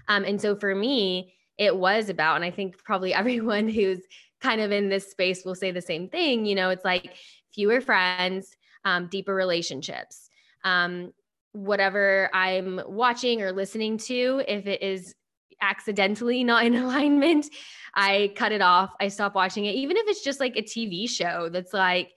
[0.07, 3.99] Um, and so for me, it was about, and I think probably everyone who's
[4.41, 7.15] kind of in this space will say the same thing, you know, it's like
[7.53, 10.29] fewer friends, um, deeper relationships.
[10.63, 11.13] Um,
[11.53, 15.15] whatever I'm watching or listening to, if it is
[15.61, 17.47] accidentally not in alignment,
[17.95, 18.93] I cut it off.
[18.99, 22.11] I stop watching it, even if it's just like a TV show that's like,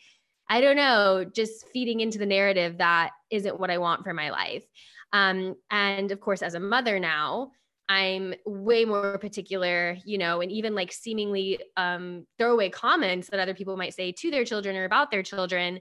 [0.48, 4.30] I don't know, just feeding into the narrative that isn't what I want for my
[4.30, 4.64] life.
[5.12, 7.50] Um, and of course, as a mother now,
[7.88, 13.54] I'm way more particular, you know, and even like seemingly um, throwaway comments that other
[13.54, 15.80] people might say to their children or about their children.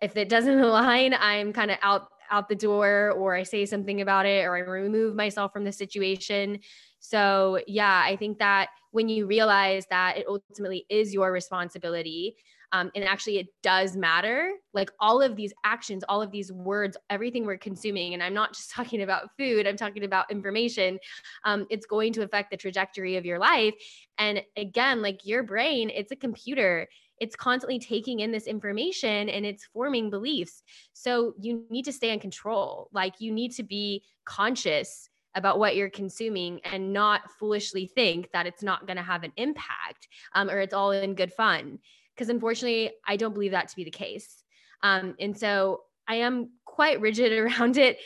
[0.00, 4.00] If it doesn't align, I'm kind of out out the door, or I say something
[4.00, 6.60] about it, or I remove myself from the situation.
[7.00, 12.36] So yeah, I think that when you realize that it ultimately is your responsibility
[12.72, 14.52] um, and actually, it does matter.
[14.72, 18.54] Like all of these actions, all of these words, everything we're consuming, and I'm not
[18.54, 20.98] just talking about food, I'm talking about information.
[21.44, 23.74] Um, it's going to affect the trajectory of your life.
[24.18, 26.88] And again, like your brain, it's a computer
[27.20, 30.62] it's constantly taking in this information and it's forming beliefs.
[30.94, 32.88] So you need to stay in control.
[32.92, 38.46] Like you need to be conscious about what you're consuming and not foolishly think that
[38.46, 41.78] it's not going to have an impact um, or it's all in good fun
[42.20, 44.44] because unfortunately, I don't believe that to be the case.
[44.82, 47.98] Um, and so I am quite rigid around it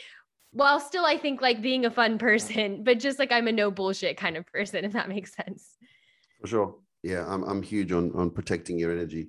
[0.51, 3.71] while still I think like being a fun person, but just like I'm a no
[3.71, 5.75] bullshit kind of person, if that makes sense.
[6.39, 6.75] For sure.
[7.03, 9.27] Yeah, I'm, I'm huge on, on protecting your energy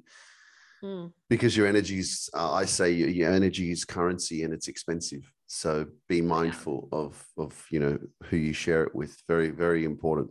[0.85, 1.12] mm.
[1.29, 5.29] because your energy is, uh, I say your, your, energy is currency and it's expensive.
[5.49, 6.99] So be mindful yeah.
[6.99, 9.20] of, of, you know, who you share it with.
[9.27, 10.31] Very, very important.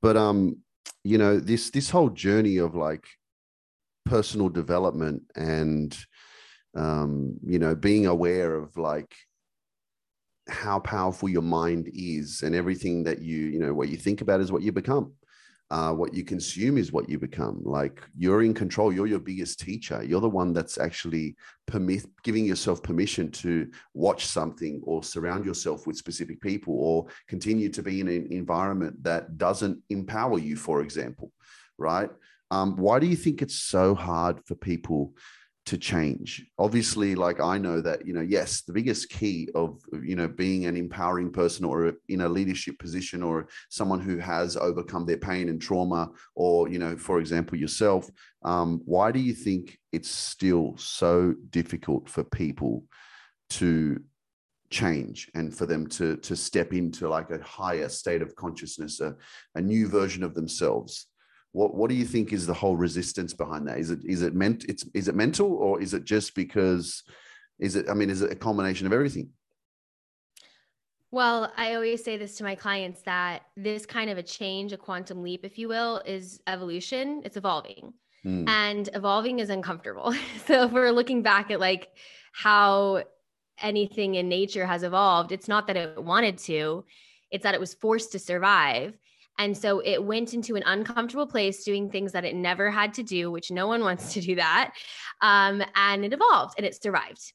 [0.00, 0.58] But, um,
[1.02, 3.04] you know, this, this whole journey of like
[4.08, 5.96] personal development and
[6.74, 9.14] um, you know being aware of like
[10.48, 14.40] how powerful your mind is and everything that you you know what you think about
[14.40, 15.12] is what you become.
[15.70, 17.60] Uh, what you consume is what you become.
[17.62, 18.90] Like you're in control.
[18.90, 20.02] You're your biggest teacher.
[20.02, 25.86] You're the one that's actually permit giving yourself permission to watch something or surround yourself
[25.86, 30.80] with specific people or continue to be in an environment that doesn't empower you for
[30.80, 31.32] example
[31.76, 32.08] right
[32.50, 35.14] um, why do you think it's so hard for people
[35.66, 36.46] to change?
[36.58, 40.64] Obviously, like I know that, you know, yes, the biggest key of, you know, being
[40.64, 45.50] an empowering person or in a leadership position or someone who has overcome their pain
[45.50, 48.08] and trauma, or, you know, for example, yourself,
[48.44, 52.84] um, why do you think it's still so difficult for people
[53.50, 54.00] to
[54.70, 59.14] change and for them to to step into like a higher state of consciousness a,
[59.54, 61.07] a new version of themselves
[61.58, 63.78] what what do you think is the whole resistance behind that?
[63.78, 67.02] Is it is it meant it's is it mental or is it just because
[67.58, 69.30] is it I mean is it a combination of everything?
[71.10, 74.76] Well, I always say this to my clients that this kind of a change, a
[74.76, 77.22] quantum leap, if you will, is evolution.
[77.24, 77.92] It's evolving.
[78.24, 78.48] Mm.
[78.48, 80.12] And evolving is uncomfortable.
[80.46, 81.88] so if we're looking back at like
[82.32, 83.02] how
[83.60, 86.84] anything in nature has evolved, it's not that it wanted to,
[87.32, 88.96] it's that it was forced to survive.
[89.38, 93.02] And so it went into an uncomfortable place doing things that it never had to
[93.02, 94.74] do, which no one wants to do that.
[95.20, 97.32] Um, and it evolved and it survived.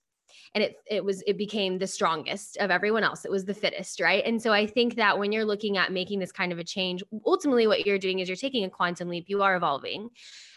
[0.56, 3.26] And it it was it became the strongest of everyone else.
[3.26, 4.24] It was the fittest, right?
[4.24, 7.04] And so I think that when you're looking at making this kind of a change,
[7.26, 9.26] ultimately what you're doing is you're taking a quantum leap.
[9.30, 10.10] You are evolving.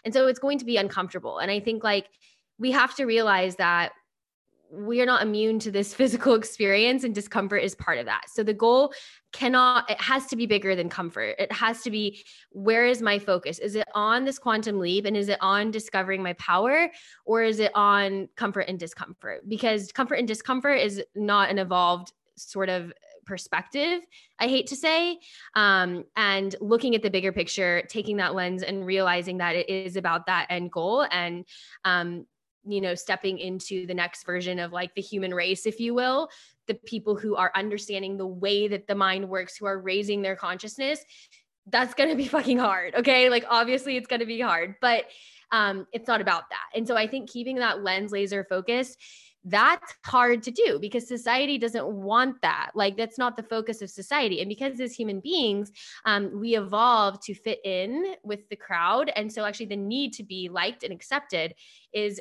[0.05, 1.39] And so it's going to be uncomfortable.
[1.39, 2.07] And I think like
[2.59, 3.93] we have to realize that
[4.71, 8.25] we are not immune to this physical experience and discomfort is part of that.
[8.29, 8.93] So the goal
[9.33, 11.35] cannot it has to be bigger than comfort.
[11.37, 13.59] It has to be where is my focus?
[13.59, 16.89] Is it on this quantum leap and is it on discovering my power
[17.25, 19.47] or is it on comfort and discomfort?
[19.47, 22.93] Because comfort and discomfort is not an evolved sort of
[23.25, 24.01] perspective
[24.39, 25.19] i hate to say
[25.55, 29.97] um, and looking at the bigger picture taking that lens and realizing that it is
[29.97, 31.43] about that end goal and
[31.83, 32.25] um,
[32.67, 36.29] you know stepping into the next version of like the human race if you will
[36.67, 40.35] the people who are understanding the way that the mind works who are raising their
[40.35, 41.03] consciousness
[41.67, 45.05] that's going to be fucking hard okay like obviously it's going to be hard but
[45.51, 48.97] um it's not about that and so i think keeping that lens laser focused
[49.49, 52.71] that's hard to do because society doesn't want that.
[52.75, 54.41] Like, that's not the focus of society.
[54.41, 55.71] And because as human beings,
[56.05, 59.09] um, we evolve to fit in with the crowd.
[59.15, 61.53] And so, actually, the need to be liked and accepted
[61.93, 62.19] is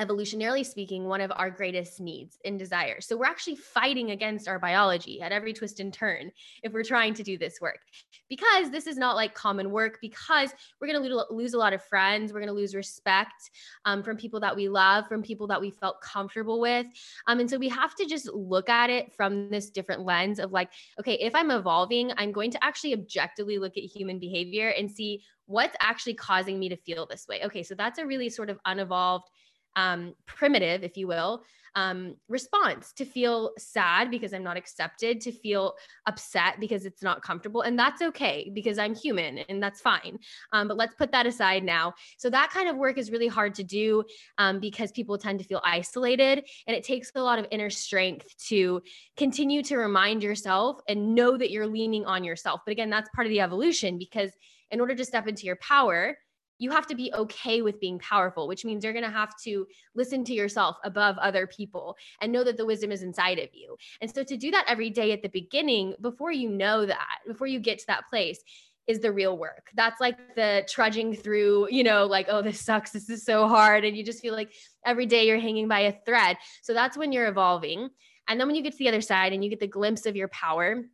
[0.00, 3.06] evolutionarily speaking, one of our greatest needs and desires.
[3.06, 6.30] So we're actually fighting against our biology at every twist and turn
[6.62, 7.80] if we're trying to do this work
[8.28, 11.82] because this is not like common work, because we're going to lose a lot of
[11.82, 12.32] friends.
[12.32, 13.50] We're going to lose respect
[13.84, 16.86] um, from people that we love, from people that we felt comfortable with.
[17.26, 20.52] Um, and so we have to just look at it from this different lens of
[20.52, 20.70] like,
[21.00, 25.22] okay, if I'm evolving, I'm going to actually objectively look at human behavior and see
[25.46, 27.42] what's actually causing me to feel this way.
[27.44, 29.30] Okay, so that's a really sort of unevolved
[29.78, 31.44] um, primitive, if you will,
[31.76, 35.74] um, response to feel sad because I'm not accepted, to feel
[36.06, 37.60] upset because it's not comfortable.
[37.60, 40.18] And that's okay because I'm human and that's fine.
[40.52, 41.94] Um, but let's put that aside now.
[42.16, 44.02] So, that kind of work is really hard to do
[44.38, 48.36] um, because people tend to feel isolated and it takes a lot of inner strength
[48.48, 48.82] to
[49.16, 52.62] continue to remind yourself and know that you're leaning on yourself.
[52.66, 54.32] But again, that's part of the evolution because
[54.72, 56.18] in order to step into your power,
[56.58, 59.66] you have to be okay with being powerful, which means you're going to have to
[59.94, 63.76] listen to yourself above other people and know that the wisdom is inside of you.
[64.00, 67.46] And so to do that every day at the beginning, before you know that, before
[67.46, 68.40] you get to that place,
[68.88, 69.68] is the real work.
[69.74, 72.90] That's like the trudging through, you know, like, oh, this sucks.
[72.90, 73.84] This is so hard.
[73.84, 74.50] And you just feel like
[74.84, 76.38] every day you're hanging by a thread.
[76.62, 77.90] So that's when you're evolving.
[78.28, 80.16] And then when you get to the other side and you get the glimpse of
[80.16, 80.84] your power,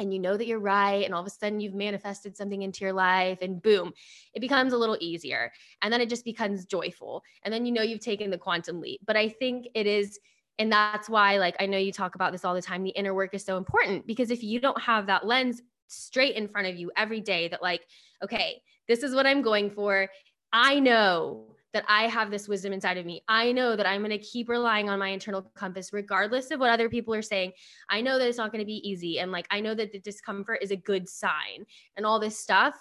[0.00, 2.84] and you know that you're right and all of a sudden you've manifested something into
[2.84, 3.92] your life and boom
[4.34, 7.82] it becomes a little easier and then it just becomes joyful and then you know
[7.82, 9.00] you've taken the quantum leap.
[9.06, 10.18] But i think it is
[10.58, 13.14] and that's why like i know you talk about this all the time the inner
[13.14, 16.76] work is so important because if you don't have that lens straight in front of
[16.76, 17.82] you every day that like
[18.22, 20.08] okay this is what i'm going for.
[20.52, 23.22] I know that I have this wisdom inside of me.
[23.28, 26.70] I know that I'm going to keep relying on my internal compass, regardless of what
[26.70, 27.52] other people are saying.
[27.88, 29.20] I know that it's not going to be easy.
[29.20, 31.64] And like, I know that the discomfort is a good sign
[31.96, 32.74] and all this stuff,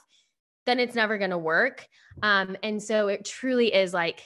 [0.66, 1.88] then it's never going to work.
[2.24, 4.22] Um, and so it truly is like,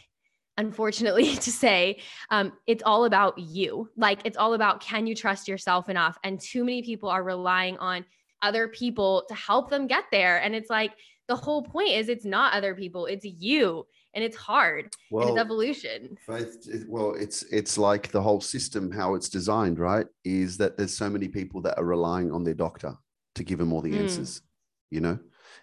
[0.57, 1.99] unfortunately to say
[2.29, 6.39] um, it's all about you like it's all about can you trust yourself enough and
[6.39, 8.05] too many people are relying on
[8.41, 10.91] other people to help them get there and it's like
[11.27, 15.37] the whole point is it's not other people it's you and it's hard well, and
[15.37, 20.57] it's evolution faith well it's it's like the whole system how it's designed right is
[20.57, 22.93] that there's so many people that are relying on their doctor
[23.35, 24.01] to give them all the mm.
[24.01, 24.41] answers
[24.89, 25.17] you know?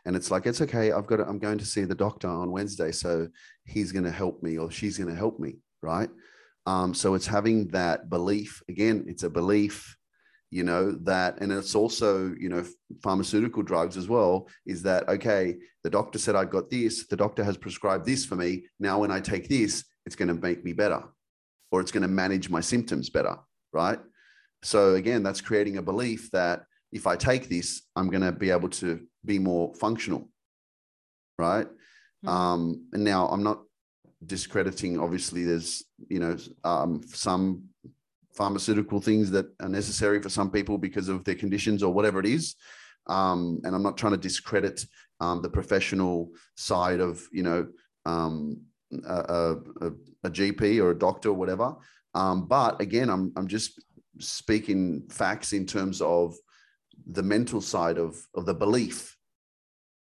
[0.05, 2.51] And it's like it's okay i've got to, i'm going to see the doctor on
[2.51, 3.29] wednesday so
[3.65, 6.11] he's going to help me or she's going to help me right?
[6.67, 9.97] Um, so it's having that belief again it's a belief
[10.51, 12.65] you know that and it's also you know
[13.03, 17.45] pharmaceutical drugs as well is that okay the doctor said i got this the doctor
[17.45, 20.73] has prescribed this for me now when i take this it's going to make me
[20.73, 21.03] better
[21.71, 23.37] or it's going to manage my symptoms better
[23.73, 24.01] right
[24.63, 28.51] so again that's creating a belief that if i take this i'm going to be
[28.51, 30.29] able to be more functional
[31.39, 32.29] right mm-hmm.
[32.29, 33.63] um and now i'm not
[34.27, 37.63] discrediting obviously there's you know um some
[38.41, 42.25] pharmaceutical things that are necessary for some people because of their conditions or whatever it
[42.25, 42.57] is.
[43.07, 44.83] Um, and I'm not trying to discredit
[45.21, 47.69] um, the professional side of, you know,
[48.07, 48.63] um,
[49.07, 49.91] a, a,
[50.25, 51.77] a, GP or a doctor or whatever.
[52.15, 53.79] Um, but again, I'm, I'm just
[54.21, 56.35] speaking facts in terms of
[57.07, 59.19] the mental side of, of the belief,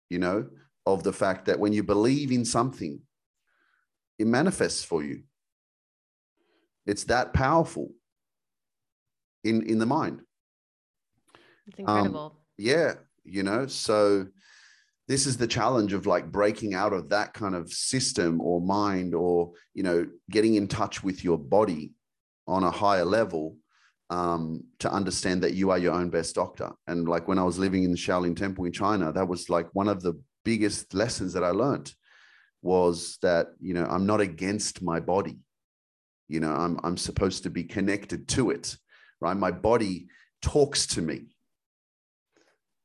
[0.10, 0.48] you know,
[0.88, 3.00] of the fact that when you believe in something,
[4.18, 5.22] it manifests for you.
[6.88, 7.92] It's that powerful
[9.44, 10.22] in in the mind.
[11.68, 12.26] It's um, incredible.
[12.26, 14.28] Um, yeah, you know, so
[15.08, 19.14] this is the challenge of like breaking out of that kind of system or mind
[19.14, 21.94] or you know getting in touch with your body
[22.48, 23.58] on a higher level
[24.10, 27.58] um, to understand that you are your own best doctor and like when i was
[27.58, 31.34] living in the shaolin temple in china that was like one of the biggest lessons
[31.34, 31.94] that i learned
[32.62, 35.40] was that you know i'm not against my body
[36.28, 38.78] you know i'm i'm supposed to be connected to it
[39.24, 39.38] right?
[39.38, 40.08] My body
[40.42, 41.28] talks to me,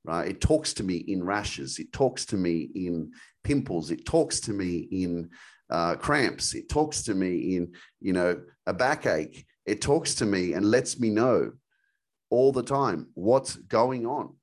[0.05, 0.29] right?
[0.29, 1.81] It talks to me in rashes.
[1.81, 3.11] It talks to me in
[3.43, 3.91] pimples.
[3.91, 5.31] It talks to me in
[5.69, 6.55] uh, cramps.
[6.55, 9.45] It talks to me in, you know, a backache.
[9.67, 11.53] It talks to me and lets me know
[12.31, 14.35] all the time what's going on.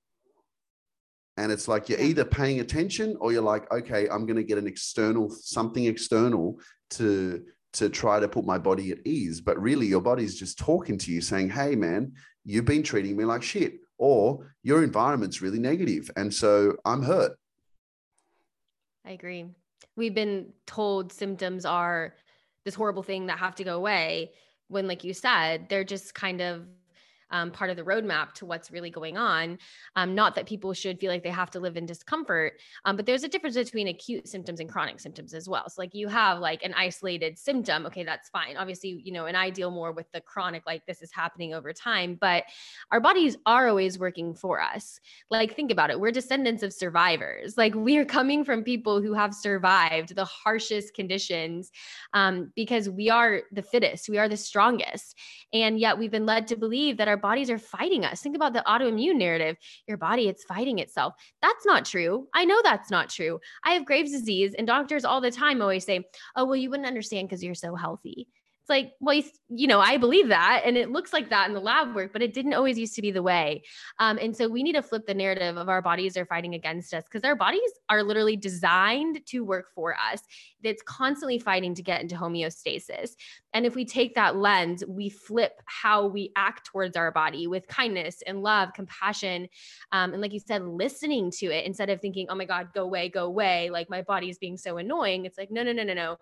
[1.38, 4.58] And it's like you're either paying attention or you're like, okay, I'm going to get
[4.58, 6.60] an external, something external
[6.92, 7.44] to
[7.76, 9.42] to try to put my body at ease.
[9.42, 12.14] But really, your body's just talking to you saying, hey, man,
[12.44, 17.38] you've been treating me like shit, or your environment's really negative, And so I'm hurt.
[19.06, 19.46] I agree.
[19.96, 22.16] We've been told symptoms are
[22.64, 24.32] this horrible thing that have to go away
[24.68, 26.66] when, like you said, they're just kind of
[27.32, 29.58] um, part of the roadmap to what's really going on.
[29.96, 32.54] Um, not that people should feel like they have to live in discomfort,
[32.86, 35.70] um, but there's a difference between acute symptoms and chronic symptoms as well.
[35.70, 38.58] So, like you have like an isolated symptom, okay, that's fine.
[38.58, 41.74] Obviously, you know, and I deal more with the chronic, like this is happening over
[41.74, 42.44] time, but
[42.92, 45.00] our bodies are always working for us.
[45.30, 46.00] Like, think about it.
[46.00, 47.58] We're descendants of survivors.
[47.58, 51.72] Like, we are coming from people who have survived the harshest conditions
[52.14, 55.18] um, because we are the fittest, we are the strongest.
[55.54, 58.22] And yet, we've been led to believe that our bodies are fighting us.
[58.22, 59.58] Think about the autoimmune narrative.
[59.88, 61.14] Your body, it's fighting itself.
[61.42, 62.28] That's not true.
[62.34, 63.40] I know that's not true.
[63.64, 66.06] I have Graves' disease, and doctors all the time always say,
[66.36, 68.28] oh, well, you wouldn't understand because you're so healthy.
[68.66, 70.64] It's like, well, you know, I believe that.
[70.66, 73.02] And it looks like that in the lab work, but it didn't always used to
[73.04, 73.62] be the way.
[74.00, 76.92] Um, and so we need to flip the narrative of our bodies are fighting against
[76.92, 80.24] us because our bodies are literally designed to work for us.
[80.64, 83.12] It's constantly fighting to get into homeostasis.
[83.54, 87.68] And if we take that lens, we flip how we act towards our body with
[87.68, 89.48] kindness and love, compassion.
[89.92, 92.82] Um, and like you said, listening to it instead of thinking, oh my God, go
[92.82, 93.70] away, go away.
[93.70, 95.26] Like my body is being so annoying.
[95.26, 96.18] It's like, no, no, no, no, no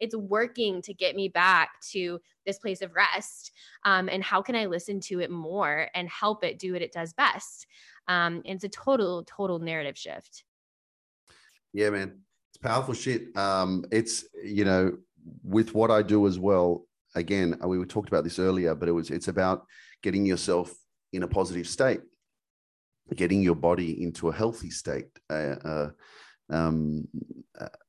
[0.00, 3.52] it's working to get me back to this place of rest
[3.84, 6.92] um, and how can i listen to it more and help it do what it
[6.92, 7.66] does best?
[8.06, 10.44] Um, and it's a total total narrative shift.
[11.72, 12.20] Yeah man.
[12.50, 13.36] It's powerful shit.
[13.36, 14.96] Um, it's you know
[15.42, 18.92] with what i do as well again uh, we talked about this earlier but it
[18.92, 19.64] was it's about
[20.02, 20.72] getting yourself
[21.12, 22.00] in a positive state
[23.14, 25.90] getting your body into a healthy state uh, uh,
[26.50, 27.08] um,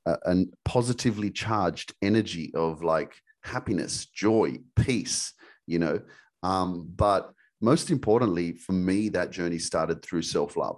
[0.05, 5.33] a, a positively charged energy of like happiness, joy, peace,
[5.67, 5.99] you know.
[6.43, 7.31] Um, but
[7.61, 10.77] most importantly, for me, that journey started through self love.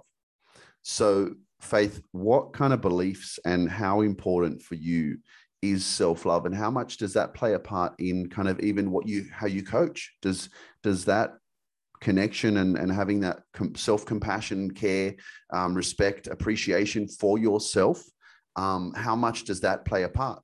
[0.82, 5.18] So, Faith, what kind of beliefs and how important for you
[5.60, 8.90] is self love, and how much does that play a part in kind of even
[8.90, 10.14] what you how you coach?
[10.22, 10.50] Does
[10.82, 11.34] does that
[12.00, 13.40] connection and, and having that
[13.76, 15.14] self compassion, care,
[15.52, 18.04] um, respect, appreciation for yourself,
[18.56, 20.42] um, how much does that play a part?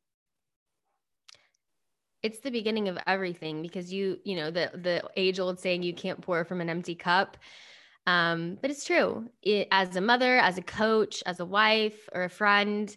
[2.22, 5.92] It's the beginning of everything because you, you know, the the age old saying you
[5.92, 7.36] can't pour from an empty cup.
[8.06, 9.28] Um, but it's true.
[9.42, 12.94] It, as a mother, as a coach, as a wife, or a friend,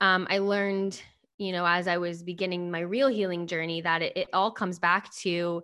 [0.00, 1.00] um, I learned,
[1.38, 4.78] you know, as I was beginning my real healing journey, that it, it all comes
[4.78, 5.62] back to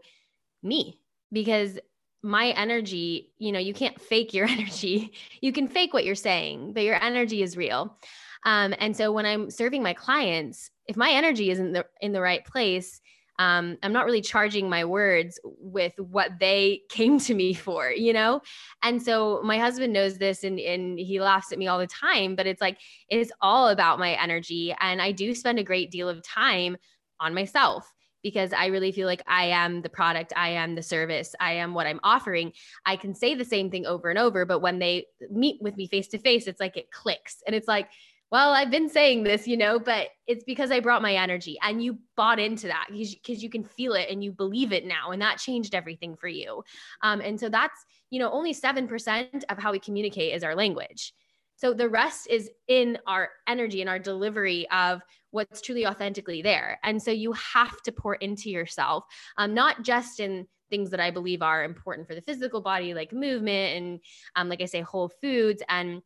[0.62, 1.00] me
[1.32, 1.78] because
[2.22, 5.12] my energy, you know, you can't fake your energy.
[5.40, 7.96] You can fake what you're saying, but your energy is real.
[8.44, 12.20] Um, and so when I'm serving my clients, if my energy isn't the, in the
[12.20, 13.00] right place,
[13.40, 18.12] um, I'm not really charging my words with what they came to me for, you
[18.12, 18.40] know?
[18.82, 22.34] And so my husband knows this and, and he laughs at me all the time,
[22.34, 24.74] but it's like, it is all about my energy.
[24.80, 26.76] And I do spend a great deal of time
[27.20, 27.92] on myself
[28.22, 31.74] because I really feel like I am the product, I am the service, I am
[31.74, 32.52] what I'm offering.
[32.84, 35.86] I can say the same thing over and over, but when they meet with me
[35.86, 37.42] face to face, it's like it clicks.
[37.46, 37.88] And it's like,
[38.30, 41.82] well, I've been saying this, you know, but it's because I brought my energy and
[41.82, 45.12] you bought into that because you can feel it and you believe it now.
[45.12, 46.62] And that changed everything for you.
[47.02, 51.14] Um, and so that's, you know, only 7% of how we communicate is our language.
[51.56, 55.00] So the rest is in our energy and our delivery of
[55.30, 56.78] what's truly authentically there.
[56.82, 59.04] And so you have to pour into yourself,
[59.36, 63.12] um, not just in things that I believe are important for the physical body, like
[63.12, 64.00] movement and,
[64.36, 66.02] um, like I say, whole foods and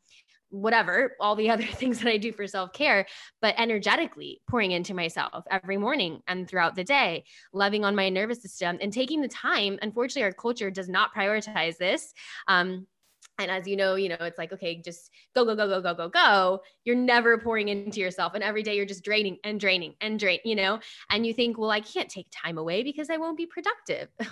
[0.53, 3.07] whatever, all the other things that I do for self care,
[3.41, 8.43] but energetically pouring into myself every morning and throughout the day, loving on my nervous
[8.43, 9.79] system and taking the time.
[9.83, 12.13] Unfortunately, our culture does not prioritize this.
[12.47, 12.87] Um,
[13.39, 15.95] and as you know, you know, it's like, okay, just go, go, go, go, go,
[15.95, 16.61] go, go.
[16.85, 18.35] You're never pouring into yourself.
[18.35, 20.81] And every day you're just draining and draining and drain, you know,
[21.11, 24.09] and you think, well, I can't take time away because I won't be productive.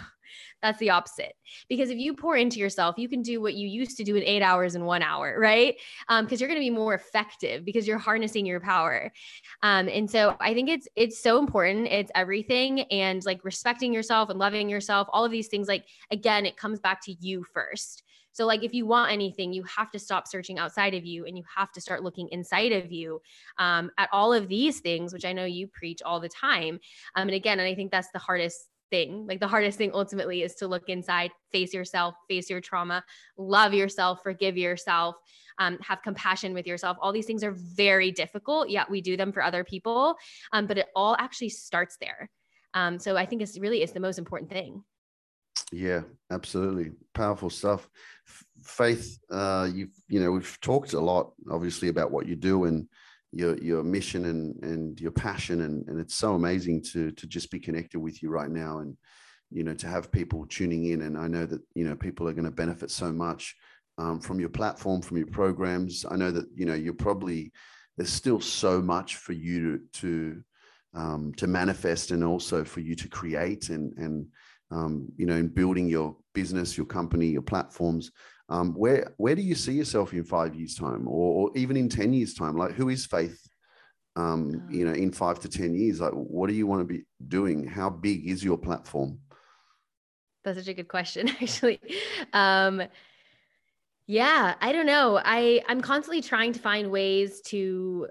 [0.62, 1.32] That's the opposite.
[1.68, 4.22] Because if you pour into yourself, you can do what you used to do in
[4.22, 5.76] eight hours in one hour, right?
[6.09, 9.12] Because um, you're going to be more effective because you're harnessing your power.
[9.62, 11.88] Um, and so I think it's it's so important.
[11.88, 15.09] It's everything, and like respecting yourself and loving yourself.
[15.12, 18.03] All of these things, like again, it comes back to you first.
[18.33, 21.37] So, like, if you want anything, you have to stop searching outside of you and
[21.37, 23.20] you have to start looking inside of you
[23.59, 26.78] um, at all of these things, which I know you preach all the time.
[27.16, 29.26] Um, and again, and I think that's the hardest thing.
[29.26, 33.05] Like the hardest thing ultimately is to look inside, face yourself, face your trauma,
[33.37, 35.16] love yourself, forgive yourself,
[35.59, 36.97] um, have compassion with yourself.
[37.01, 40.16] All these things are very difficult, yet we do them for other people.
[40.53, 42.31] Um, but it all actually starts there.
[42.74, 44.85] Um, so I think it's really is the most important thing.
[45.72, 46.92] Yeah, absolutely.
[47.14, 47.88] Powerful stuff.
[48.62, 52.88] Faith, uh, you've, you know, we've talked a lot, obviously, about what you do and
[53.32, 57.51] your your mission and and your passion and and it's so amazing to to just
[57.51, 58.96] be connected with you right now and
[59.53, 62.32] you know to have people tuning in and i know that you know people are
[62.32, 63.55] going to benefit so much
[63.98, 67.53] um, from your platform from your programs i know that you know you're probably
[67.96, 70.42] there's still so much for you to to
[70.92, 74.26] um, to manifest and also for you to create and and
[74.70, 78.10] um, you know in building your business your company your platforms
[78.50, 81.88] um, where where do you see yourself in five years time or, or even in
[81.88, 82.56] 10 years time?
[82.56, 83.40] Like who is faith
[84.16, 86.00] um, you know in five to 10 years?
[86.00, 87.66] Like what do you want to be doing?
[87.66, 89.20] How big is your platform?
[90.42, 91.80] That's such a good question actually.
[92.32, 92.82] Um,
[94.06, 95.20] yeah i don't know.
[95.24, 98.08] I i'm constantly trying to find ways to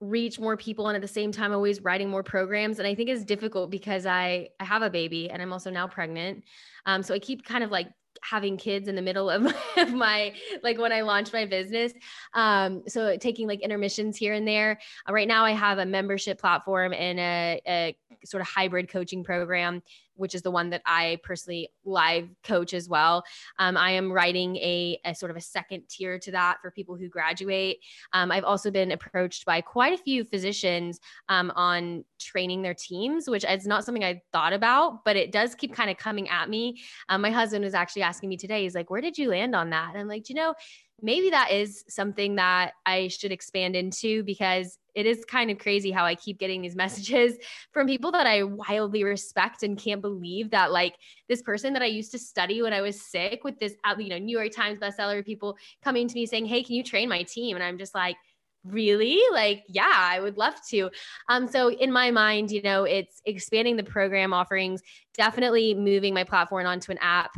[0.00, 3.08] reach more people and at the same time always writing more programs and i think
[3.08, 6.44] it's difficult because i i have a baby and i'm also now pregnant
[6.84, 7.88] um, so i keep kind of like
[8.22, 11.92] having kids in the middle of my, of my like when I launched my business.
[12.34, 14.80] Um, so taking like intermissions here and there.
[15.08, 19.24] Uh, right now, I have a membership platform and a, a sort of hybrid coaching
[19.24, 19.82] program
[20.16, 23.24] which is the one that I personally live coach as well.
[23.58, 26.96] Um, I am writing a, a, sort of a second tier to that for people
[26.96, 27.78] who graduate.
[28.12, 33.28] Um, I've also been approached by quite a few physicians um, on training their teams,
[33.28, 36.48] which is not something I thought about, but it does keep kind of coming at
[36.48, 36.80] me.
[37.08, 39.70] Um, my husband was actually asking me today, he's like, Where did you land on
[39.70, 39.90] that?
[39.90, 40.54] And I'm like, you know,
[41.02, 45.90] maybe that is something that I should expand into because it is kind of crazy
[45.90, 47.36] how I keep getting these messages
[47.72, 50.94] from people that I wildly respect and can't believe that like
[51.28, 54.08] this person that I used to study when I was sick with this uh, you
[54.08, 57.22] know New York Times bestseller people coming to me saying, "Hey, can you train my
[57.22, 58.16] team?" and I'm just like
[58.64, 59.20] really?
[59.32, 60.90] Like yeah i would love to.
[61.28, 64.82] Um so in my mind you know it's expanding the program offerings
[65.14, 67.32] definitely moving my platform onto an app.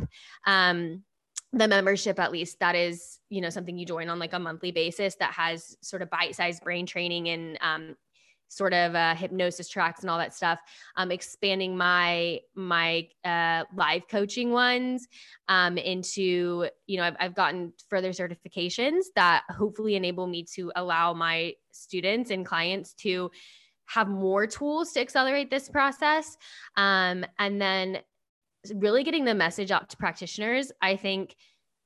[0.45, 1.03] Um
[1.51, 4.71] the membership at least that is you know something you join on like a monthly
[4.71, 7.95] basis that has sort of bite-sized brain training and um,
[8.49, 10.59] sort of uh, hypnosis tracks and all that stuff.
[10.97, 15.07] Um, expanding my my uh, live coaching ones
[15.47, 21.13] um, into you know I've, I've gotten further certifications that hopefully enable me to allow
[21.13, 23.31] my students and clients to
[23.85, 26.37] have more tools to accelerate this process.
[26.75, 27.99] Um, and then
[28.75, 31.35] really getting the message out to practitioners, I think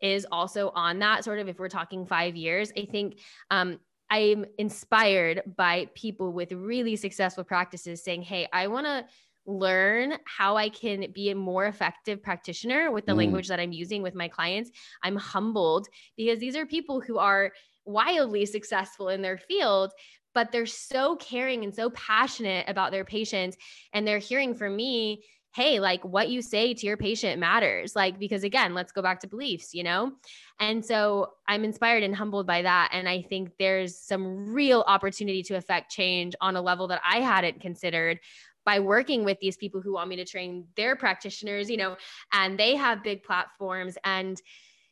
[0.01, 2.71] is also on that sort of if we're talking five years.
[2.77, 3.19] I think
[3.51, 9.05] um, I'm inspired by people with really successful practices saying, Hey, I want to
[9.45, 13.17] learn how I can be a more effective practitioner with the mm.
[13.17, 14.71] language that I'm using with my clients.
[15.03, 17.51] I'm humbled because these are people who are
[17.85, 19.91] wildly successful in their field,
[20.33, 23.57] but they're so caring and so passionate about their patients.
[23.93, 25.23] And they're hearing from me
[25.53, 27.95] hey, like what you say to your patient matters.
[27.95, 30.13] Like, because again, let's go back to beliefs, you know?
[30.59, 32.89] And so I'm inspired and humbled by that.
[32.91, 37.19] And I think there's some real opportunity to affect change on a level that I
[37.19, 38.19] hadn't considered
[38.65, 41.97] by working with these people who want me to train their practitioners, you know,
[42.31, 43.97] and they have big platforms.
[44.03, 44.41] And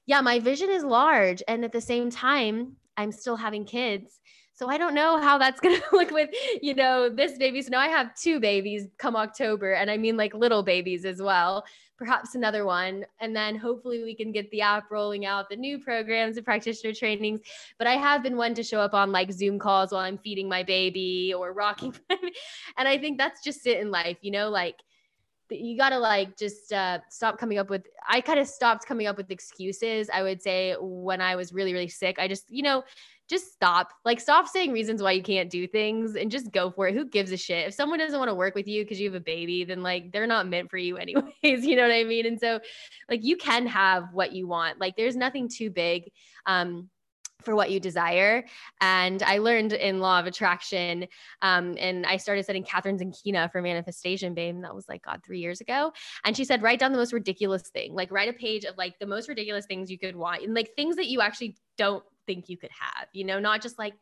[0.06, 1.42] yeah, my vision is large.
[1.48, 4.20] And at the same time, I'm still having kids.
[4.62, 6.30] So I don't know how that's going to look with,
[6.62, 7.64] you know, this baby.
[7.64, 11.20] So now I have two babies come October, and I mean like little babies as
[11.20, 11.66] well,
[11.98, 13.04] perhaps another one.
[13.20, 16.94] And then hopefully we can get the app rolling out, the new programs and practitioner
[16.94, 17.42] trainings.
[17.80, 20.48] But I have been one to show up on like Zoom calls while I'm feeding
[20.48, 21.96] my baby or rocking.
[22.78, 24.76] and I think that's just it in life, you know, like
[25.50, 29.06] you got to like just uh, stop coming up with i kind of stopped coming
[29.06, 32.64] up with excuses i would say when i was really really sick i just you
[32.64, 32.84] know
[33.32, 33.94] just stop.
[34.06, 36.94] Like, stop saying reasons why you can't do things and just go for it.
[36.94, 37.68] Who gives a shit?
[37.68, 40.12] If someone doesn't want to work with you because you have a baby, then like
[40.12, 41.32] they're not meant for you, anyways.
[41.42, 42.26] You know what I mean?
[42.26, 42.60] And so,
[43.10, 44.80] like, you can have what you want.
[44.80, 46.12] Like, there's nothing too big.
[46.46, 46.90] Um,
[47.44, 48.46] for what you desire.
[48.82, 51.08] And I learned in law of attraction.
[51.42, 54.56] Um, and I started studying Kathrin Zenkina for manifestation, babe.
[54.56, 55.92] And that was like, God, three years ago.
[56.24, 59.00] And she said, write down the most ridiculous thing, like write a page of like
[59.00, 62.50] the most ridiculous things you could want and like things that you actually don't think
[62.50, 63.94] you could have, you know, not just like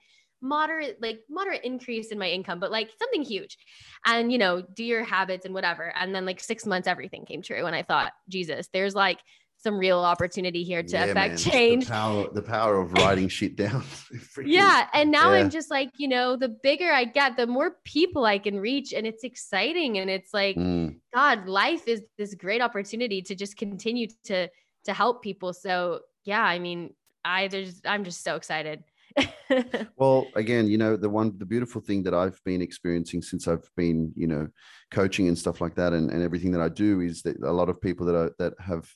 [0.41, 3.57] moderate, like moderate increase in my income, but like something huge.
[4.05, 5.93] And, you know, do your habits and whatever.
[5.95, 7.65] And then like six months, everything came true.
[7.65, 9.19] And I thought, Jesus, there's like
[9.61, 11.37] some real opportunity here to yeah, affect man.
[11.37, 11.85] change.
[11.85, 13.83] The power, the power of writing shit down.
[14.45, 14.87] yeah.
[14.93, 15.41] And now yeah.
[15.41, 18.93] I'm just like, you know, the bigger I get, the more people I can reach.
[18.93, 19.97] And it's exciting.
[19.97, 20.95] And it's like, mm.
[21.13, 24.47] God, life is this great opportunity to just continue to
[24.85, 25.51] to help people.
[25.51, 26.93] So yeah, I mean,
[27.23, 28.83] I there's I'm just so excited.
[29.97, 33.67] well, again, you know, the one the beautiful thing that I've been experiencing since I've
[33.75, 34.47] been, you know,
[34.91, 37.69] coaching and stuff like that and, and everything that I do is that a lot
[37.69, 38.87] of people that are that have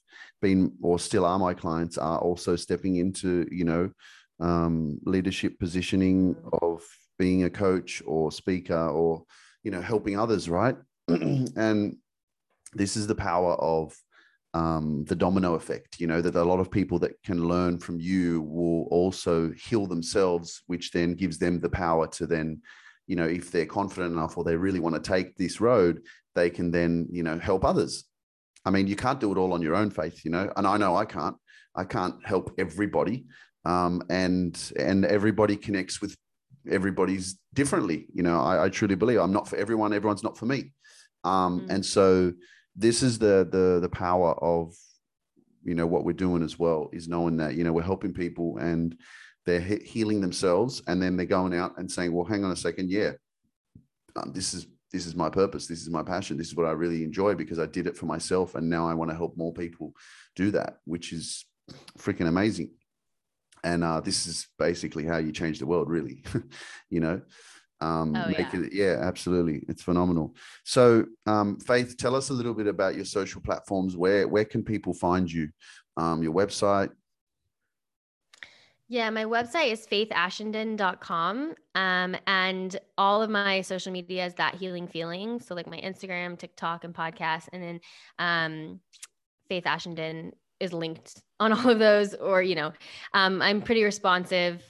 [0.41, 3.89] been or still are my clients are also stepping into, you know,
[4.39, 6.83] um, leadership positioning of
[7.17, 9.23] being a coach or speaker or
[9.63, 10.75] you know helping others right
[11.07, 11.95] and
[12.73, 13.95] this is the power of
[14.53, 17.99] um, the domino effect you know that a lot of people that can learn from
[17.99, 22.61] you will also heal themselves which then gives them the power to then
[23.07, 26.01] you know if they're confident enough or they really want to take this road
[26.35, 28.05] they can then you know help others
[28.65, 30.77] i mean you can't do it all on your own faith you know and i
[30.77, 31.35] know i can't
[31.75, 33.25] i can't help everybody
[33.65, 36.17] um, and and everybody connects with
[36.69, 38.07] everybody's differently.
[38.13, 39.93] You know, I, I, truly believe I'm not for everyone.
[39.93, 40.71] Everyone's not for me.
[41.23, 41.69] Um, mm.
[41.69, 42.33] And so
[42.75, 44.75] this is the the the power of
[45.63, 48.57] you know what we're doing as well is knowing that you know we're helping people
[48.57, 48.97] and
[49.45, 52.55] they're he- healing themselves and then they're going out and saying well hang on a
[52.55, 53.11] second yeah
[54.15, 56.71] um, this is this is my purpose this is my passion this is what i
[56.71, 59.53] really enjoy because i did it for myself and now i want to help more
[59.53, 59.93] people
[60.35, 61.45] do that which is
[61.97, 62.71] freaking amazing.
[63.63, 66.23] And uh, this is basically how you change the world really
[66.89, 67.21] you know
[67.83, 68.59] um, oh, make yeah.
[68.61, 73.05] it yeah absolutely it's phenomenal so um, faith tell us a little bit about your
[73.05, 75.49] social platforms where where can people find you
[75.97, 76.89] um, your website
[78.89, 81.55] yeah, my website is faithashenden.com.
[81.73, 85.39] Um, and all of my social media is that healing feeling.
[85.39, 87.47] So like my Instagram, TikTok, and podcast.
[87.53, 87.79] And then
[88.19, 88.81] um,
[89.47, 92.71] Faith Ashenden is linked on all of those or you know
[93.13, 94.63] um, i'm pretty responsive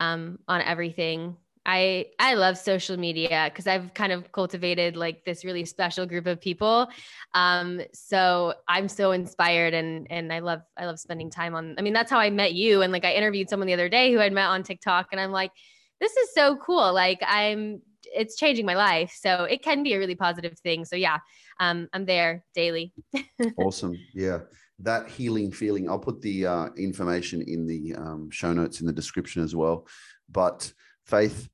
[0.00, 1.36] um, on everything
[1.66, 6.26] i i love social media because i've kind of cultivated like this really special group
[6.26, 6.88] of people.
[7.34, 11.82] Um, so i'm so inspired and and i love i love spending time on i
[11.82, 12.82] mean that's how i met you.
[12.82, 15.32] And like i interviewed someone the other day who i'd met on tiktok and i'm
[15.32, 15.52] like
[16.00, 16.94] this is so cool.
[16.94, 17.82] Like i'm
[18.12, 19.16] it's changing my life.
[19.20, 20.84] So it can be a really positive thing.
[20.84, 21.18] So yeah
[21.60, 22.92] um, i'm there daily.
[23.58, 23.96] Awesome.
[24.14, 24.40] Yeah.
[24.78, 25.90] That healing feeling.
[25.90, 29.86] I'll put the uh, information in the um, show notes in the description as well.
[30.30, 30.72] But
[31.10, 31.48] Faith,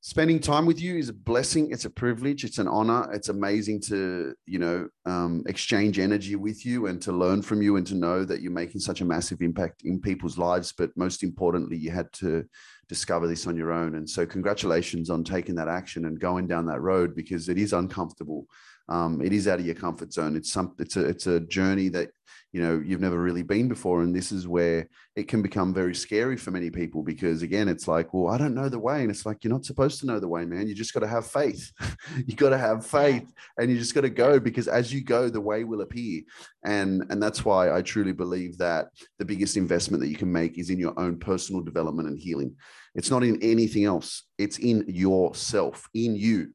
[0.00, 1.70] spending time with you is a blessing.
[1.70, 2.42] It's a privilege.
[2.42, 3.08] It's an honor.
[3.12, 7.76] It's amazing to you know um, exchange energy with you and to learn from you
[7.76, 10.74] and to know that you're making such a massive impact in people's lives.
[10.76, 12.44] But most importantly, you had to
[12.88, 13.94] discover this on your own.
[13.94, 17.72] And so, congratulations on taking that action and going down that road because it is
[17.72, 18.48] uncomfortable.
[18.88, 20.34] Um, it is out of your comfort zone.
[20.34, 20.74] It's some.
[20.80, 21.04] It's a.
[21.06, 22.10] It's a journey that
[22.54, 25.94] you know you've never really been before and this is where it can become very
[25.94, 29.10] scary for many people because again it's like well i don't know the way and
[29.10, 30.68] it's like you're not supposed to know the way man.
[30.68, 31.72] You just got to have faith.
[32.26, 35.28] You got to have faith and you just got to go because as you go
[35.28, 36.22] the way will appear.
[36.64, 38.86] And and that's why i truly believe that
[39.18, 42.54] the biggest investment that you can make is in your own personal development and healing.
[42.94, 44.22] It's not in anything else.
[44.38, 46.54] It's in yourself in you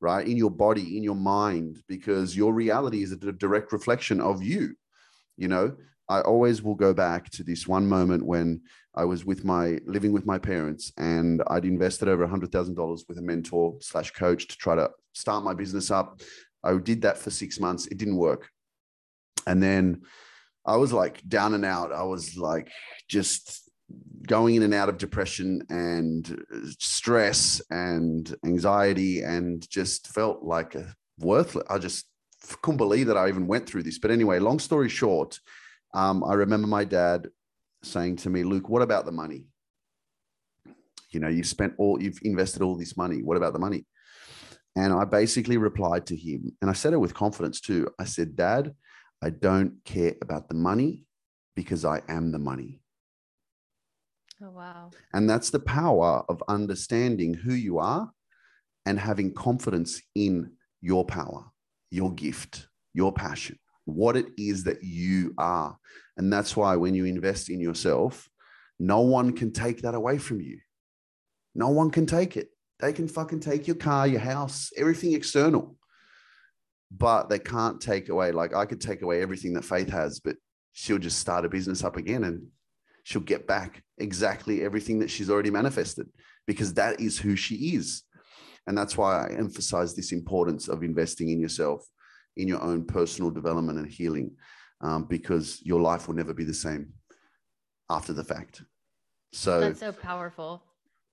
[0.00, 0.28] right?
[0.28, 4.74] In your body in your mind because your reality is a direct reflection of you
[5.36, 5.76] you know?
[6.08, 8.60] I always will go back to this one moment when
[8.94, 13.22] i was with my living with my parents and i'd invested over $100000 with a
[13.22, 16.20] mentor slash coach to try to start my business up.
[16.62, 17.86] I did that for six months.
[17.86, 18.48] It didn't work.
[19.46, 20.02] And then
[20.64, 21.92] i was like down and out.
[21.92, 22.70] I was like
[23.08, 23.70] just
[24.26, 26.42] going in and out of depression and
[26.78, 32.06] stress and anxiety and just felt like a worthless i just
[32.62, 33.98] couldn't believe that I even went through this.
[33.98, 35.38] But anyway, long story short,
[35.94, 37.28] um, I remember my dad
[37.82, 39.46] saying to me, Luke, what about the money?
[41.10, 43.22] You know, you've spent all, you've invested all this money.
[43.22, 43.86] What about the money?
[44.76, 47.88] And I basically replied to him, and I said it with confidence too.
[47.98, 48.74] I said, Dad,
[49.22, 51.06] I don't care about the money
[51.54, 52.82] because I am the money.
[54.42, 54.90] Oh, wow.
[55.14, 58.10] And that's the power of understanding who you are
[58.84, 61.50] and having confidence in your power
[61.90, 65.76] your gift, your passion, what it is that you are.
[66.16, 68.28] And that's why when you invest in yourself,
[68.78, 70.58] no one can take that away from you.
[71.54, 72.50] No one can take it.
[72.80, 75.76] They can fucking take your car, your house, everything external.
[76.90, 80.36] But they can't take away, like I could take away everything that Faith has, but
[80.72, 82.48] she'll just start a business up again and
[83.02, 86.06] she'll get back exactly everything that she's already manifested
[86.46, 88.02] because that is who she is.
[88.66, 91.86] And that's why I emphasize this importance of investing in yourself,
[92.36, 94.32] in your own personal development and healing,
[94.80, 96.92] um, because your life will never be the same
[97.90, 98.62] after the fact.
[99.32, 100.62] So that's so powerful.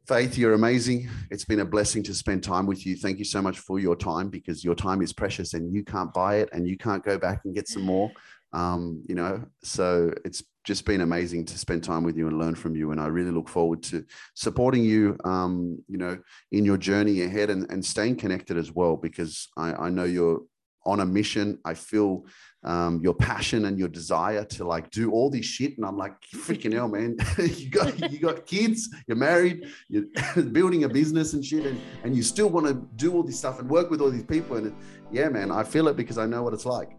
[0.07, 1.09] Faith, you're amazing.
[1.31, 2.97] It's been a blessing to spend time with you.
[2.97, 6.13] Thank you so much for your time because your time is precious and you can't
[6.13, 8.11] buy it and you can't go back and get some more.
[8.55, 12.55] Um, you know, so it's just been amazing to spend time with you and learn
[12.55, 12.91] from you.
[12.91, 16.17] And I really look forward to supporting you, um, you know,
[16.51, 20.41] in your journey ahead and, and staying connected as well, because I, I know you're
[20.85, 21.59] on a mission.
[21.65, 22.25] I feel
[22.63, 25.77] um, your passion and your desire to like do all this shit.
[25.77, 30.05] And I'm like, freaking hell, man, you got you got kids, you're married, you're
[30.51, 33.59] building a business and shit, and, and you still want to do all this stuff
[33.59, 34.57] and work with all these people.
[34.57, 34.75] And
[35.11, 36.91] yeah, man, I feel it because I know what it's like.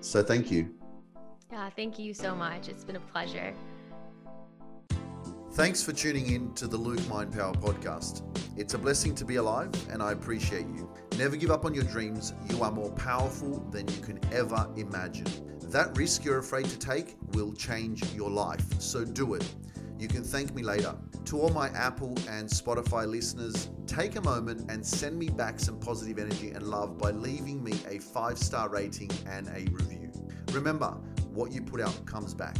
[0.00, 0.74] So thank you.
[1.54, 2.68] Yeah, thank you so much.
[2.68, 3.54] It's been a pleasure.
[5.52, 8.22] Thanks for tuning in to the Luke Mind Power podcast.
[8.58, 10.92] It's a blessing to be alive, and I appreciate you.
[11.16, 12.34] Never give up on your dreams.
[12.50, 15.28] You are more powerful than you can ever imagine.
[15.70, 19.48] That risk you're afraid to take will change your life, so do it.
[19.96, 20.96] You can thank me later.
[21.26, 25.78] To all my Apple and Spotify listeners, take a moment and send me back some
[25.78, 30.10] positive energy and love by leaving me a five star rating and a review.
[30.50, 30.96] Remember,
[31.34, 32.56] what you put out comes back.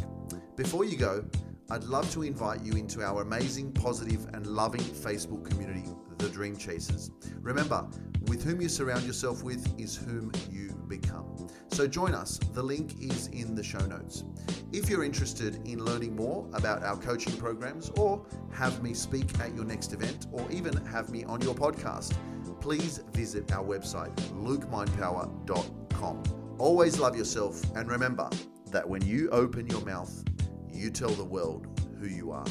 [0.57, 1.25] Before you go,
[1.71, 6.57] I'd love to invite you into our amazing, positive, and loving Facebook community, The Dream
[6.57, 7.11] Chasers.
[7.41, 7.89] Remember,
[8.27, 11.49] with whom you surround yourself with is whom you become.
[11.69, 12.39] So join us.
[12.53, 14.25] The link is in the show notes.
[14.73, 19.55] If you're interested in learning more about our coaching programs or have me speak at
[19.55, 22.15] your next event or even have me on your podcast,
[22.61, 26.23] please visit our website, lukemindpower.com.
[26.59, 28.29] Always love yourself and remember
[28.75, 30.25] that when you open your mouth,
[30.73, 31.69] you tell the world
[32.01, 32.45] who you are.